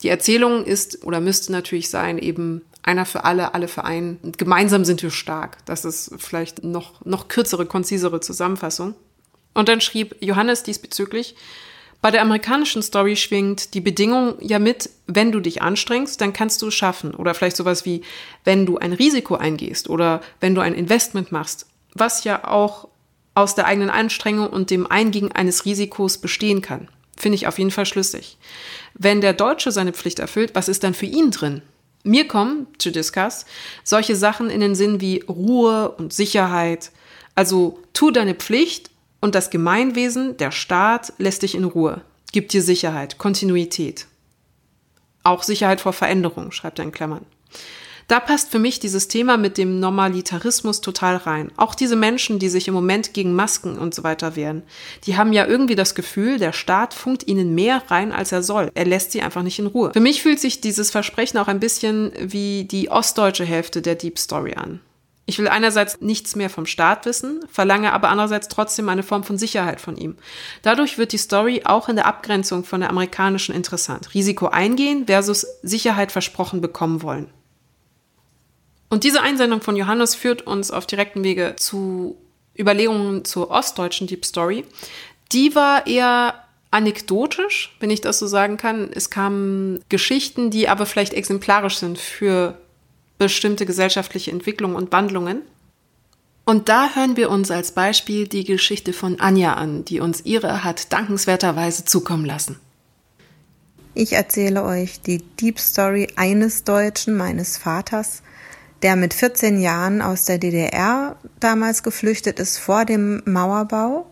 Die 0.04 0.10
Erzählung 0.10 0.66
ist 0.66 1.04
oder 1.04 1.20
müsste 1.20 1.52
natürlich 1.52 1.90
sein, 1.90 2.18
eben 2.20 2.62
einer 2.84 3.06
für 3.06 3.26
alle, 3.26 3.54
alle 3.54 3.68
für 3.68 3.84
einen. 3.84 4.20
Gemeinsam 4.38 4.86
sind 4.86 5.02
wir 5.02 5.12
stark. 5.12 5.58
Das 5.66 5.84
ist 5.84 6.12
vielleicht 6.18 6.64
noch, 6.64 7.04
noch 7.06 7.28
kürzere, 7.28 7.66
konzisere 7.66 8.22
Zusammenfassung. 8.22 8.96
Und 9.58 9.70
dann 9.70 9.82
schrieb 9.82 10.16
Johannes 10.20 10.62
diesbezüglich, 10.62 11.36
bei 12.00 12.12
der 12.12 12.22
amerikanischen 12.22 12.84
Story 12.84 13.16
schwingt 13.16 13.74
die 13.74 13.82
Bedingung 13.82 14.36
ja 14.40 14.60
mit, 14.60 14.92
wenn 15.08 15.32
du 15.32 15.40
dich 15.40 15.64
anstrengst, 15.64 16.22
dann 16.22 16.32
kannst 16.32 16.62
du 16.62 16.68
es 16.68 16.76
schaffen. 16.76 17.16
Oder 17.16 17.34
vielleicht 17.34 17.58
sowas 17.58 17.84
wie, 17.84 18.04
wenn 18.44 18.68
du 18.68 18.78
ein 18.78 18.94
Risiko 18.94 19.34
eingehst 19.34 19.90
oder 19.90 20.22
wenn 20.42 20.54
du 20.54 20.62
ein 20.62 20.76
Investment 20.76 21.32
machst, 21.32 21.66
was 21.96 22.24
ja 22.24 22.48
auch 22.48 22.88
aus 23.34 23.56
der 23.56 23.66
eigenen 23.66 23.90
Anstrengung 23.90 24.48
und 24.48 24.70
dem 24.70 24.86
Eingehen 24.86 25.32
eines 25.32 25.66
Risikos 25.66 26.20
bestehen 26.20 26.62
kann. 26.62 26.88
Finde 27.18 27.38
ich 27.38 27.48
auf 27.48 27.58
jeden 27.58 27.72
Fall 27.72 27.88
schlüssig. 27.88 28.38
Wenn 28.94 29.22
der 29.22 29.34
Deutsche 29.34 29.72
seine 29.72 29.92
Pflicht 29.92 30.20
erfüllt, 30.20 30.52
was 30.54 30.70
ist 30.70 30.84
dann 30.84 30.94
für 30.94 31.08
ihn 31.08 31.32
drin? 31.32 31.64
Mir 32.04 32.28
kommen, 32.28 32.68
to 32.78 32.92
discuss, 32.92 33.48
solche 33.84 34.16
Sachen 34.16 34.52
in 34.52 34.60
den 34.60 34.76
Sinn 34.76 35.02
wie 35.02 35.24
Ruhe 35.28 35.90
und 35.98 36.14
Sicherheit. 36.14 36.92
Also 37.34 37.80
tu 37.94 38.12
deine 38.12 38.36
Pflicht 38.36 38.92
und 39.22 39.36
das 39.36 39.50
Gemeinwesen, 39.50 40.38
der 40.38 40.52
Staat, 40.52 41.14
lässt 41.18 41.44
dich 41.44 41.56
in 41.56 41.64
Ruhe, 41.64 42.02
gibt 42.32 42.54
dir 42.54 42.62
Sicherheit, 42.62 43.18
Kontinuität. 43.18 44.08
Auch 45.24 45.44
Sicherheit 45.44 45.82
vor 45.82 45.94
Veränderung, 45.94 46.52
schreibt 46.52 46.80
er 46.80 46.86
in 46.86 46.92
Klammern. 46.92 47.26
Da 48.08 48.22
passt 48.22 48.52
für 48.52 48.60
mich 48.60 48.80
dieses 48.80 49.10
Thema 49.10 49.36
mit 49.36 49.58
dem 49.58 49.82
Normalitarismus 49.82 50.80
total 50.80 51.18
rein. 51.18 51.52
Auch 51.58 51.76
diese 51.76 51.98
Menschen, 51.98 52.40
die 52.40 52.48
sich 52.48 52.70
im 52.70 52.74
Moment 52.74 53.14
gegen 53.14 53.34
Masken 53.34 53.78
und 53.78 53.94
so 53.94 54.04
weiter 54.04 54.38
wehren, 54.38 54.64
die 55.04 55.18
haben 55.18 55.34
ja 55.34 55.46
irgendwie 55.46 55.76
das 55.76 55.94
Gefühl, 55.94 56.40
der 56.40 56.54
Staat 56.54 56.94
funkt 56.94 57.28
ihnen 57.28 57.54
mehr 57.54 57.84
rein, 57.90 58.14
als 58.14 58.32
er 58.32 58.44
soll. 58.44 58.72
Er 58.76 58.86
lässt 58.86 59.12
sie 59.12 59.22
einfach 59.22 59.44
nicht 59.44 59.60
in 59.60 59.68
Ruhe. 59.68 59.92
Für 59.92 60.00
mich 60.00 60.22
fühlt 60.22 60.40
sich 60.40 60.62
dieses 60.62 60.90
Versprechen 60.90 61.38
auch 61.38 61.50
ein 61.50 61.60
bisschen 61.60 62.14
wie 62.18 62.64
die 62.64 62.90
ostdeutsche 62.90 63.44
Hälfte 63.44 63.82
der 63.82 63.96
Deep 63.96 64.18
Story 64.18 64.54
an. 64.54 64.80
Ich 65.30 65.38
will 65.38 65.50
einerseits 65.50 66.00
nichts 66.00 66.38
mehr 66.38 66.50
vom 66.50 66.66
Staat 66.66 67.06
wissen, 67.06 67.42
verlange 67.52 67.92
aber 67.92 68.08
andererseits 68.08 68.48
trotzdem 68.48 68.88
eine 68.88 69.04
Form 69.04 69.26
von 69.26 69.38
Sicherheit 69.38 69.82
von 69.82 69.98
ihm. 69.98 70.16
Dadurch 70.62 70.98
wird 70.98 71.12
die 71.12 71.18
Story 71.18 71.64
auch 71.66 71.90
in 71.90 71.98
der 71.98 72.06
Abgrenzung 72.06 72.64
von 72.64 72.80
der 72.80 72.90
amerikanischen 72.90 73.54
interessant. 73.54 74.14
Risiko 74.14 74.48
eingehen 74.48 75.06
versus 75.06 75.46
Sicherheit 75.62 76.14
versprochen 76.14 76.62
bekommen 76.62 77.04
wollen. 77.04 77.30
Und 78.90 79.04
diese 79.04 79.22
Einsendung 79.22 79.60
von 79.60 79.76
Johannes 79.76 80.16
führt 80.16 80.44
uns 80.44 80.72
auf 80.72 80.88
direkten 80.88 81.26
Wege 81.26 81.56
zu 81.58 82.18
Überlegungen 82.58 83.26
zur 83.26 83.52
ostdeutschen 83.52 84.08
Deep 84.08 84.26
Story. 84.26 84.64
Die 85.34 85.56
war 85.56 85.88
eher 85.88 86.36
anekdotisch, 86.72 87.76
wenn 87.82 87.90
ich 87.90 88.00
das 88.00 88.18
so 88.20 88.28
sagen 88.28 88.56
kann. 88.56 88.90
Es 88.94 89.10
kamen 89.10 89.84
Geschichten, 89.90 90.52
die 90.52 90.70
aber 90.70 90.86
vielleicht 90.86 91.14
exemplarisch 91.14 91.80
sind 91.80 91.98
für 91.98 92.58
bestimmte 93.18 93.66
gesellschaftliche 93.66 94.32
Entwicklungen 94.32 94.76
und 94.76 94.92
Wandlungen. 94.92 95.42
Und 96.46 96.70
da 96.70 96.96
hören 96.96 97.18
wir 97.18 97.30
uns 97.30 97.52
als 97.52 97.72
Beispiel 97.72 98.28
die 98.28 98.46
Geschichte 98.46 98.94
von 98.94 99.20
Anja 99.20 99.54
an, 99.54 99.84
die 99.84 100.00
uns 100.00 100.22
ihre 100.24 100.64
hat 100.64 100.94
dankenswerterweise 100.94 101.84
zukommen 101.84 102.26
lassen. 102.26 102.58
Ich 103.94 104.14
erzähle 104.14 104.64
euch 104.64 105.02
die 105.02 105.18
Deep 105.18 105.60
Story 105.60 106.08
eines 106.16 106.64
Deutschen, 106.64 107.18
meines 107.18 107.58
Vaters, 107.58 108.22
der 108.82 108.96
mit 108.96 109.14
14 109.14 109.60
Jahren 109.60 110.02
aus 110.02 110.26
der 110.26 110.38
DDR 110.38 111.18
damals 111.40 111.84
geflüchtet 111.84 112.40
ist 112.40 112.60
vor 112.60 112.86
dem 112.86 113.24
Mauerbau 113.26 114.06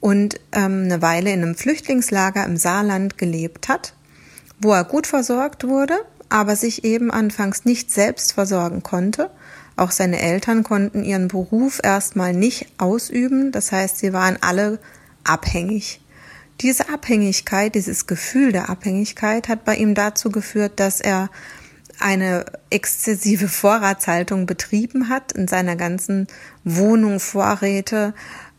und 0.00 0.40
ähm, 0.50 0.82
eine 0.84 1.00
Weile 1.00 1.32
in 1.32 1.42
einem 1.42 1.54
Flüchtlingslager 1.54 2.44
im 2.44 2.56
Saarland 2.56 3.16
gelebt 3.16 3.68
hat, 3.68 3.94
wo 4.60 4.72
er 4.72 4.84
gut 4.84 5.06
versorgt 5.06 5.64
wurde 5.64 5.94
aber 6.32 6.56
sich 6.56 6.82
eben 6.82 7.10
anfangs 7.10 7.66
nicht 7.66 7.90
selbst 7.90 8.32
versorgen 8.32 8.82
konnte. 8.82 9.30
Auch 9.76 9.90
seine 9.90 10.20
Eltern 10.20 10.62
konnten 10.62 11.04
ihren 11.04 11.28
Beruf 11.28 11.78
erstmal 11.82 12.32
nicht 12.32 12.68
ausüben, 12.78 13.52
das 13.52 13.70
heißt, 13.70 13.98
sie 13.98 14.14
waren 14.14 14.38
alle 14.40 14.78
abhängig. 15.24 16.00
Diese 16.62 16.88
Abhängigkeit, 16.88 17.74
dieses 17.74 18.06
Gefühl 18.06 18.52
der 18.52 18.70
Abhängigkeit 18.70 19.48
hat 19.48 19.64
bei 19.64 19.76
ihm 19.76 19.94
dazu 19.94 20.30
geführt, 20.30 20.80
dass 20.80 21.00
er 21.00 21.28
eine 21.98 22.46
exzessive 22.70 23.48
Vorratshaltung 23.48 24.46
betrieben 24.46 25.10
hat, 25.10 25.32
in 25.32 25.48
seiner 25.48 25.76
ganzen 25.76 26.28
Wohnung 26.64 27.20
Vorräte 27.20 28.14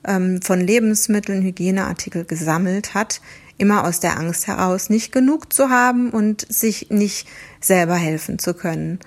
ähm, 0.06 0.42
von 0.44 0.62
Lebensmitteln, 0.62 1.42
Hygieneartikel 1.42 2.26
gesammelt 2.26 2.94
hat, 2.94 3.20
immer 3.58 3.86
aus 3.86 4.00
der 4.00 4.18
Angst 4.18 4.48
heraus, 4.48 4.90
nicht 4.90 5.12
genug 5.12 5.54
zu 5.54 5.70
haben 5.70 6.10
und 6.10 6.46
sich 6.52 6.90
nicht 6.90 7.28
selber 7.62 7.96
helfen 7.96 8.40
zu 8.40 8.54
können. 8.54 9.00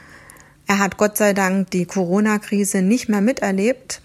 Er 0.67 0.79
hat 0.79 0.97
Gott 0.97 1.17
sei 1.17 1.33
Dank 1.33 1.71
die 1.71 1.87
Corona-Krise 1.87 2.83
nicht 2.83 3.09
mehr 3.09 3.21
miterlebt, 3.21 4.03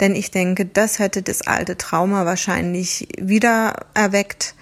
denn 0.00 0.14
ich 0.14 0.30
denke, 0.30 0.66
das 0.66 0.98
hätte 0.98 1.22
das 1.22 1.42
alte 1.42 1.76
Trauma 1.76 2.26
wahrscheinlich 2.26 3.08
wieder 3.18 3.86
erweckt. 3.94 4.54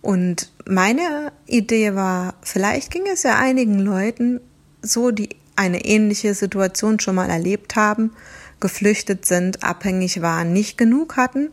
Und 0.00 0.50
meine 0.66 1.32
Idee 1.46 1.94
war, 1.94 2.34
vielleicht 2.42 2.90
ging 2.90 3.04
es 3.12 3.22
ja 3.22 3.38
einigen 3.38 3.78
Leuten 3.78 4.40
so, 4.82 5.10
die 5.10 5.30
eine 5.56 5.84
ähnliche 5.84 6.34
Situation 6.34 7.00
schon 7.00 7.16
mal 7.16 7.28
erlebt 7.28 7.76
haben, 7.76 8.12
geflüchtet 8.60 9.26
sind, 9.26 9.62
abhängig 9.62 10.22
waren, 10.22 10.52
nicht 10.52 10.78
genug 10.78 11.16
hatten 11.16 11.50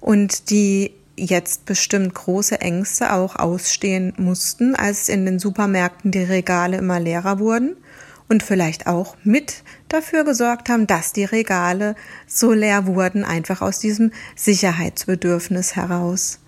und 0.00 0.50
die 0.50 0.92
jetzt 1.18 1.64
bestimmt 1.64 2.14
große 2.14 2.60
Ängste 2.60 3.12
auch 3.12 3.36
ausstehen 3.36 4.14
mussten, 4.16 4.74
als 4.74 5.08
in 5.08 5.24
den 5.24 5.38
Supermärkten 5.38 6.10
die 6.10 6.22
Regale 6.22 6.78
immer 6.78 7.00
leerer 7.00 7.38
wurden 7.38 7.76
und 8.28 8.42
vielleicht 8.42 8.86
auch 8.86 9.16
mit 9.24 9.62
dafür 9.88 10.24
gesorgt 10.24 10.68
haben, 10.68 10.86
dass 10.86 11.12
die 11.12 11.24
Regale 11.24 11.96
so 12.26 12.52
leer 12.52 12.86
wurden, 12.86 13.24
einfach 13.24 13.62
aus 13.62 13.78
diesem 13.78 14.12
Sicherheitsbedürfnis 14.36 15.76
heraus. 15.76 16.38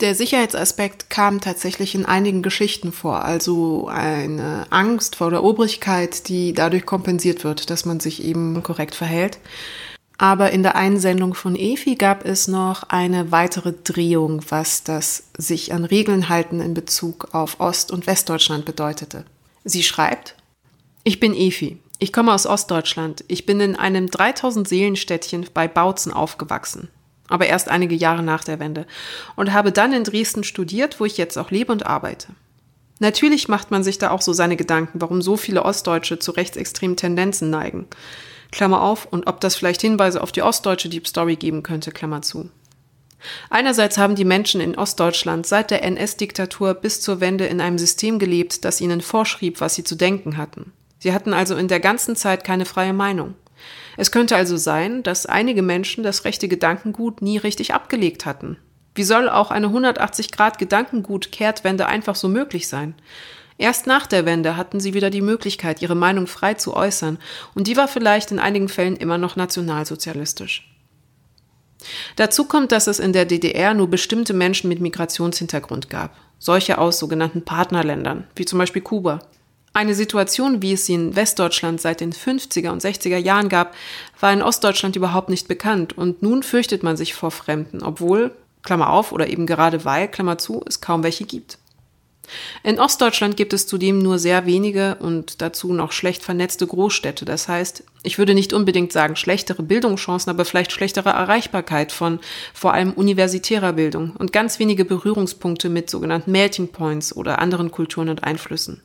Der 0.00 0.14
Sicherheitsaspekt 0.14 1.08
kam 1.08 1.40
tatsächlich 1.40 1.94
in 1.94 2.04
einigen 2.04 2.42
Geschichten 2.42 2.92
vor, 2.92 3.24
also 3.24 3.86
eine 3.88 4.66
Angst 4.70 5.16
vor 5.16 5.30
der 5.30 5.44
Obrigkeit, 5.44 6.28
die 6.28 6.52
dadurch 6.52 6.84
kompensiert 6.84 7.44
wird, 7.44 7.70
dass 7.70 7.84
man 7.84 8.00
sich 8.00 8.22
eben 8.22 8.60
korrekt 8.62 8.96
verhält. 8.96 9.38
Aber 10.16 10.52
in 10.52 10.62
der 10.62 10.76
Einsendung 10.76 11.34
von 11.34 11.56
Efi 11.56 11.96
gab 11.96 12.24
es 12.24 12.46
noch 12.46 12.84
eine 12.84 13.32
weitere 13.32 13.72
Drehung, 13.72 14.42
was 14.48 14.84
das 14.84 15.24
sich 15.36 15.72
an 15.72 15.84
Regeln 15.84 16.28
halten 16.28 16.60
in 16.60 16.72
Bezug 16.72 17.34
auf 17.34 17.58
Ost- 17.58 17.90
und 17.90 18.06
Westdeutschland 18.06 18.64
bedeutete. 18.64 19.24
Sie 19.64 19.82
schreibt, 19.82 20.36
ich 21.02 21.18
bin 21.18 21.34
Efi. 21.34 21.78
Ich 21.98 22.12
komme 22.12 22.32
aus 22.32 22.46
Ostdeutschland. 22.46 23.24
Ich 23.28 23.46
bin 23.46 23.60
in 23.60 23.76
einem 23.76 24.08
3000 24.08 24.68
Seelenstädtchen 24.68 25.46
bei 25.52 25.68
Bautzen 25.68 26.12
aufgewachsen 26.12 26.88
aber 27.28 27.46
erst 27.46 27.68
einige 27.68 27.94
Jahre 27.94 28.22
nach 28.22 28.44
der 28.44 28.60
Wende, 28.60 28.86
und 29.36 29.52
habe 29.52 29.72
dann 29.72 29.92
in 29.92 30.04
Dresden 30.04 30.44
studiert, 30.44 31.00
wo 31.00 31.04
ich 31.04 31.16
jetzt 31.16 31.38
auch 31.38 31.50
lebe 31.50 31.72
und 31.72 31.86
arbeite. 31.86 32.28
Natürlich 33.00 33.48
macht 33.48 33.70
man 33.70 33.82
sich 33.82 33.98
da 33.98 34.10
auch 34.10 34.22
so 34.22 34.32
seine 34.32 34.56
Gedanken, 34.56 35.00
warum 35.00 35.20
so 35.20 35.36
viele 35.36 35.64
Ostdeutsche 35.64 36.18
zu 36.18 36.30
rechtsextremen 36.30 36.96
Tendenzen 36.96 37.50
neigen. 37.50 37.86
Klammer 38.52 38.82
auf, 38.82 39.06
und 39.06 39.26
ob 39.26 39.40
das 39.40 39.56
vielleicht 39.56 39.80
Hinweise 39.80 40.22
auf 40.22 40.32
die 40.32 40.42
ostdeutsche 40.42 40.88
Deep 40.88 41.06
Story 41.06 41.36
geben 41.36 41.62
könnte, 41.62 41.90
Klammer 41.90 42.22
zu. 42.22 42.50
Einerseits 43.50 43.98
haben 43.98 44.14
die 44.14 44.24
Menschen 44.24 44.60
in 44.60 44.76
Ostdeutschland 44.76 45.46
seit 45.46 45.70
der 45.70 45.82
NS-Diktatur 45.82 46.74
bis 46.74 47.00
zur 47.00 47.20
Wende 47.20 47.46
in 47.46 47.60
einem 47.60 47.78
System 47.78 48.18
gelebt, 48.18 48.64
das 48.64 48.80
ihnen 48.80 49.00
vorschrieb, 49.00 49.60
was 49.60 49.74
sie 49.74 49.84
zu 49.84 49.94
denken 49.94 50.36
hatten. 50.36 50.72
Sie 50.98 51.12
hatten 51.12 51.32
also 51.32 51.56
in 51.56 51.68
der 51.68 51.80
ganzen 51.80 52.16
Zeit 52.16 52.44
keine 52.44 52.64
freie 52.64 52.92
Meinung. 52.92 53.34
Es 53.96 54.10
könnte 54.10 54.36
also 54.36 54.56
sein, 54.56 55.02
dass 55.02 55.26
einige 55.26 55.62
Menschen 55.62 56.04
das 56.04 56.24
rechte 56.24 56.48
Gedankengut 56.48 57.22
nie 57.22 57.38
richtig 57.38 57.74
abgelegt 57.74 58.26
hatten. 58.26 58.58
Wie 58.94 59.04
soll 59.04 59.28
auch 59.28 59.50
eine 59.50 59.66
180 59.68 60.30
Grad 60.30 60.58
Gedankengut-Kehrtwende 60.58 61.86
einfach 61.86 62.14
so 62.14 62.28
möglich 62.28 62.68
sein? 62.68 62.94
Erst 63.56 63.86
nach 63.86 64.06
der 64.06 64.26
Wende 64.26 64.56
hatten 64.56 64.80
sie 64.80 64.94
wieder 64.94 65.10
die 65.10 65.20
Möglichkeit, 65.20 65.80
ihre 65.80 65.94
Meinung 65.94 66.26
frei 66.26 66.54
zu 66.54 66.74
äußern, 66.74 67.18
und 67.54 67.66
die 67.66 67.76
war 67.76 67.86
vielleicht 67.86 68.32
in 68.32 68.38
einigen 68.38 68.68
Fällen 68.68 68.96
immer 68.96 69.18
noch 69.18 69.36
nationalsozialistisch. 69.36 70.68
Dazu 72.16 72.44
kommt, 72.44 72.72
dass 72.72 72.86
es 72.86 72.98
in 72.98 73.12
der 73.12 73.26
DDR 73.26 73.74
nur 73.74 73.88
bestimmte 73.88 74.32
Menschen 74.32 74.68
mit 74.68 74.80
Migrationshintergrund 74.80 75.90
gab, 75.90 76.16
solche 76.38 76.78
aus 76.78 76.98
sogenannten 76.98 77.44
Partnerländern, 77.44 78.26
wie 78.34 78.44
zum 78.44 78.58
Beispiel 78.58 78.82
Kuba. 78.82 79.20
Eine 79.72 79.94
Situation, 79.94 80.62
wie 80.62 80.72
es 80.72 80.86
sie 80.86 80.94
in 80.94 81.16
Westdeutschland 81.16 81.80
seit 81.80 82.00
den 82.00 82.12
50er 82.12 82.70
und 82.70 82.82
60er 82.82 83.16
Jahren 83.16 83.48
gab, 83.48 83.74
war 84.20 84.32
in 84.32 84.42
Ostdeutschland 84.42 84.94
überhaupt 84.96 85.28
nicht 85.28 85.48
bekannt 85.48 85.98
und 85.98 86.22
nun 86.22 86.42
fürchtet 86.42 86.82
man 86.82 86.96
sich 86.96 87.14
vor 87.14 87.32
Fremden, 87.32 87.82
obwohl, 87.82 88.30
Klammer 88.62 88.90
auf, 88.90 89.12
oder 89.12 89.28
eben 89.28 89.46
gerade 89.46 89.84
weil, 89.84 90.08
Klammer 90.08 90.38
zu, 90.38 90.62
es 90.66 90.80
kaum 90.80 91.02
welche 91.02 91.24
gibt. 91.24 91.58
In 92.62 92.80
Ostdeutschland 92.80 93.36
gibt 93.36 93.52
es 93.52 93.66
zudem 93.66 93.98
nur 93.98 94.18
sehr 94.18 94.46
wenige 94.46 94.96
und 94.96 95.42
dazu 95.42 95.72
noch 95.72 95.92
schlecht 95.92 96.22
vernetzte 96.22 96.66
Großstädte. 96.66 97.24
Das 97.24 97.48
heißt, 97.48 97.84
ich 98.02 98.18
würde 98.18 98.34
nicht 98.34 98.52
unbedingt 98.52 98.92
sagen 98.92 99.16
schlechtere 99.16 99.62
Bildungschancen, 99.62 100.30
aber 100.30 100.44
vielleicht 100.44 100.72
schlechtere 100.72 101.10
Erreichbarkeit 101.10 101.92
von 101.92 102.20
vor 102.52 102.72
allem 102.72 102.92
universitärer 102.92 103.72
Bildung 103.74 104.14
und 104.16 104.32
ganz 104.32 104.58
wenige 104.58 104.84
Berührungspunkte 104.84 105.68
mit 105.68 105.90
sogenannten 105.90 106.32
Melting 106.32 106.68
Points 106.68 107.14
oder 107.14 107.38
anderen 107.38 107.70
Kulturen 107.70 108.08
und 108.08 108.24
Einflüssen. 108.24 108.82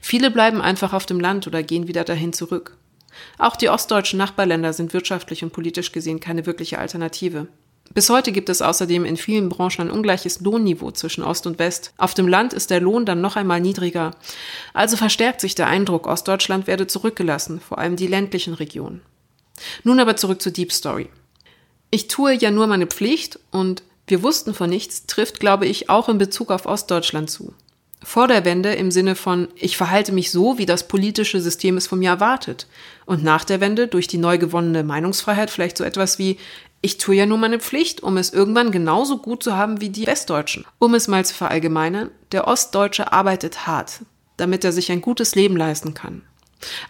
Viele 0.00 0.30
bleiben 0.30 0.60
einfach 0.60 0.92
auf 0.92 1.06
dem 1.06 1.20
Land 1.20 1.46
oder 1.46 1.62
gehen 1.62 1.88
wieder 1.88 2.04
dahin 2.04 2.32
zurück. 2.32 2.76
Auch 3.38 3.56
die 3.56 3.68
ostdeutschen 3.68 4.18
Nachbarländer 4.18 4.72
sind 4.72 4.92
wirtschaftlich 4.92 5.42
und 5.44 5.52
politisch 5.52 5.92
gesehen 5.92 6.20
keine 6.20 6.46
wirkliche 6.46 6.78
Alternative. 6.78 7.46
Bis 7.92 8.10
heute 8.10 8.32
gibt 8.32 8.48
es 8.48 8.62
außerdem 8.62 9.04
in 9.04 9.16
vielen 9.16 9.48
Branchen 9.48 9.82
ein 9.82 9.90
ungleiches 9.90 10.40
Lohnniveau 10.40 10.90
zwischen 10.90 11.22
Ost 11.22 11.46
und 11.46 11.58
West. 11.58 11.92
Auf 11.96 12.14
dem 12.14 12.26
Land 12.26 12.52
ist 12.52 12.70
der 12.70 12.80
Lohn 12.80 13.06
dann 13.06 13.20
noch 13.20 13.36
einmal 13.36 13.60
niedriger. 13.60 14.12
Also 14.72 14.96
verstärkt 14.96 15.40
sich 15.40 15.54
der 15.54 15.68
Eindruck, 15.68 16.06
Ostdeutschland 16.06 16.66
werde 16.66 16.86
zurückgelassen, 16.86 17.60
vor 17.60 17.78
allem 17.78 17.96
die 17.96 18.08
ländlichen 18.08 18.54
Regionen. 18.54 19.02
Nun 19.84 20.00
aber 20.00 20.16
zurück 20.16 20.42
zur 20.42 20.52
Deep 20.52 20.72
Story. 20.72 21.08
Ich 21.90 22.08
tue 22.08 22.32
ja 22.32 22.50
nur 22.50 22.66
meine 22.66 22.88
Pflicht 22.88 23.38
und 23.52 23.84
wir 24.06 24.22
wussten 24.22 24.54
von 24.54 24.68
nichts 24.68 25.06
trifft, 25.06 25.38
glaube 25.38 25.66
ich, 25.66 25.88
auch 25.88 26.08
in 26.08 26.18
Bezug 26.18 26.50
auf 26.50 26.66
Ostdeutschland 26.66 27.30
zu. 27.30 27.54
Vor 28.02 28.28
der 28.28 28.44
Wende 28.44 28.74
im 28.74 28.90
Sinne 28.90 29.14
von, 29.14 29.48
ich 29.56 29.78
verhalte 29.78 30.12
mich 30.12 30.30
so, 30.30 30.58
wie 30.58 30.66
das 30.66 30.88
politische 30.88 31.40
System 31.40 31.78
es 31.78 31.86
von 31.86 31.98
mir 31.98 32.10
erwartet. 32.10 32.66
Und 33.06 33.24
nach 33.24 33.44
der 33.44 33.60
Wende 33.60 33.88
durch 33.88 34.08
die 34.08 34.18
neu 34.18 34.36
gewonnene 34.36 34.84
Meinungsfreiheit 34.84 35.50
vielleicht 35.50 35.78
so 35.78 35.84
etwas 35.84 36.18
wie, 36.18 36.36
ich 36.84 36.98
tue 36.98 37.14
ja 37.14 37.24
nur 37.24 37.38
meine 37.38 37.60
Pflicht, 37.60 38.02
um 38.02 38.18
es 38.18 38.30
irgendwann 38.30 38.70
genauso 38.70 39.16
gut 39.16 39.42
zu 39.42 39.56
haben 39.56 39.80
wie 39.80 39.88
die 39.88 40.06
Westdeutschen. 40.06 40.66
Um 40.78 40.92
es 40.92 41.08
mal 41.08 41.24
zu 41.24 41.32
verallgemeinern, 41.34 42.10
der 42.30 42.46
Ostdeutsche 42.46 43.10
arbeitet 43.10 43.66
hart, 43.66 44.00
damit 44.36 44.64
er 44.64 44.72
sich 44.72 44.92
ein 44.92 45.00
gutes 45.00 45.34
Leben 45.34 45.56
leisten 45.56 45.94
kann. 45.94 46.20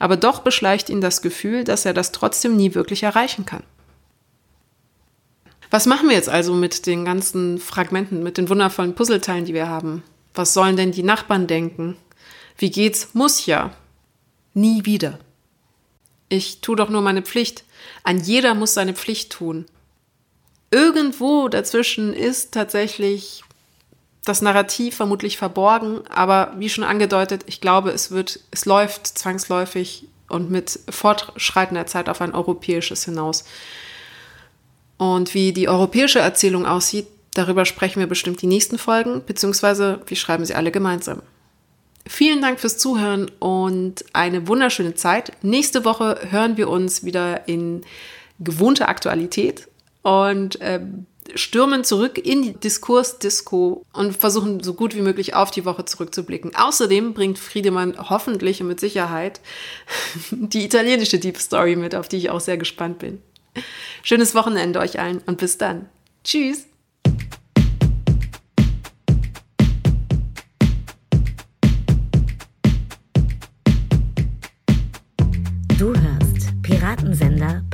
Aber 0.01 0.17
doch 0.17 0.41
beschleicht 0.41 0.91
ihn 0.91 1.01
das 1.01 1.23
Gefühl, 1.23 1.63
dass 1.63 1.85
er 1.85 1.95
das 1.95 2.11
trotzdem 2.11 2.57
nie 2.57 2.75
wirklich 2.75 3.05
erreichen 3.05 3.47
kann. 3.47 3.63
Was 5.71 5.87
machen 5.87 6.09
wir 6.09 6.17
jetzt 6.17 6.29
also 6.29 6.55
mit 6.55 6.87
den 6.87 7.05
ganzen 7.05 7.59
Fragmenten, 7.59 8.25
mit 8.25 8.37
den 8.37 8.49
wundervollen 8.49 8.97
Puzzleteilen, 8.97 9.45
die 9.45 9.55
wir 9.55 9.69
haben? 9.69 10.03
Was 10.35 10.55
sollen 10.55 10.77
denn 10.77 10.91
die 10.91 11.05
Nachbarn 11.05 11.47
denken? 11.47 11.97
Wie 12.59 12.73
geht's? 12.73 13.11
Muss 13.13 13.47
ja. 13.47 13.71
Nie 14.55 14.85
wieder. 14.87 15.21
Ich 16.29 16.61
tu 16.63 16.75
doch 16.75 16.89
nur 16.89 17.01
meine 17.01 17.23
Pflicht. 17.23 17.63
Ein 18.03 18.19
jeder 18.21 18.57
muss 18.57 18.75
seine 18.75 18.95
Pflicht 18.95 19.31
tun. 19.31 19.67
Irgendwo 20.75 21.49
dazwischen 21.49 22.13
ist 22.13 22.53
tatsächlich 22.53 23.45
das 24.25 24.43
Narrativ 24.43 24.97
vermutlich 24.97 25.39
verborgen, 25.39 26.01
aber 26.09 26.55
wie 26.57 26.69
schon 26.69 26.83
angedeutet, 26.83 27.45
ich 27.47 27.61
glaube, 27.61 27.91
es 27.91 28.11
wird, 28.11 28.41
es 28.51 28.65
läuft 28.65 29.07
zwangsläufig 29.07 30.09
und 30.29 30.51
mit 30.51 30.81
fortschreitender 30.91 31.87
Zeit 31.87 32.09
auf 32.09 32.21
ein 32.21 32.35
europäisches 32.35 33.05
hinaus. 33.05 33.45
Und 34.97 35.35
wie 35.35 35.53
die 35.53 35.69
europäische 35.69 36.19
Erzählung 36.19 36.67
aussieht, 36.67 37.07
Darüber 37.35 37.65
sprechen 37.65 37.99
wir 37.99 38.07
bestimmt 38.07 38.41
die 38.43 38.47
nächsten 38.47 38.79
Folgen, 38.79 39.23
beziehungsweise 39.27 40.01
wir 40.07 40.17
schreiben 40.17 40.45
sie 40.45 40.55
alle 40.55 40.71
gemeinsam. 40.71 41.21
Vielen 42.07 42.41
Dank 42.41 42.61
fürs 42.61 42.79
Zuhören 42.79 43.29
und 43.41 44.05
eine 44.13 44.47
wunderschöne 44.47 44.95
Zeit. 44.95 45.33
Nächste 45.43 45.85
Woche 45.85 46.21
hören 46.31 46.57
wir 46.57 46.69
uns 46.69 47.05
wieder 47.05 47.49
in 47.49 47.83
gewohnter 48.39 48.89
Aktualität 48.89 49.69
und 50.05 50.61
äh, 50.61 50.81
stürmen 51.35 51.83
zurück 51.83 52.19
in 52.19 52.43
die 52.43 52.53
Diskurs-Disco 52.53 53.85
und 53.95 54.17
versuchen 54.17 54.62
so 54.62 54.75
gut 54.75 54.95
wie 54.95 55.01
möglich 55.01 55.35
auf 55.35 55.51
die 55.51 55.64
Woche 55.64 55.87
zurückzublicken. 55.87 56.55
Außerdem 56.55 57.14
bringt 57.14 57.38
Friedemann 57.38 57.97
hoffentlich 58.11 58.61
und 58.61 58.69
mit 58.69 58.79
Sicherheit 58.79 59.40
die 60.31 60.64
italienische 60.64 61.19
Deep 61.19 61.38
Story 61.38 61.75
mit, 61.75 61.95
auf 61.95 62.09
die 62.09 62.19
ich 62.19 62.31
auch 62.31 62.40
sehr 62.40 62.59
gespannt 62.59 62.99
bin. 62.99 63.21
Schönes 64.03 64.35
Wochenende 64.35 64.79
euch 64.79 65.01
allen 65.01 65.23
und 65.27 65.38
bis 65.38 65.59
dann. 65.59 65.88
Tschüss. 66.23 66.67
Piratensender 76.63 77.63
Powerplay. 77.71 77.73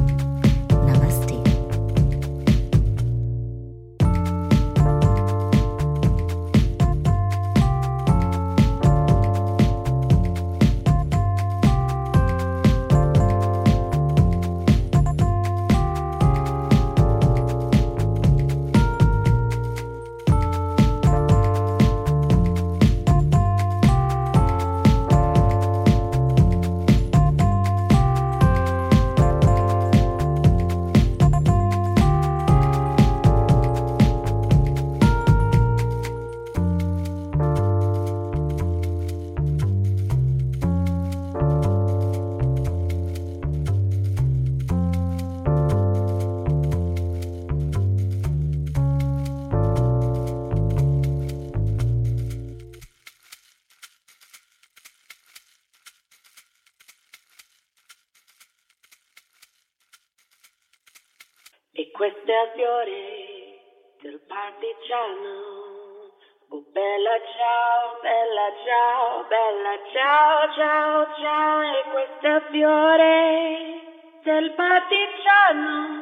ciao, 68.63 69.25
bella 69.27 69.75
ciao, 69.91 70.53
ciao, 70.53 71.07
ciao 71.19 71.61
e 71.61 71.83
questa 71.91 72.41
fiore 72.51 73.81
del 74.23 74.51
partigiano 74.53 76.01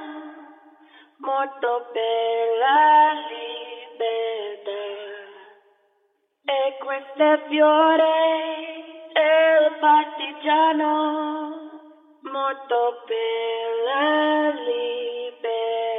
morto 1.17 1.89
per 1.93 2.57
la 2.57 3.13
libertà. 3.29 4.71
E 6.45 6.77
questa 6.79 7.37
fiore 7.47 8.13
del 9.13 9.77
partigiano 9.79 10.93
morto 12.21 13.03
per 13.05 13.83
la 13.85 14.49
libertà. 14.49 15.98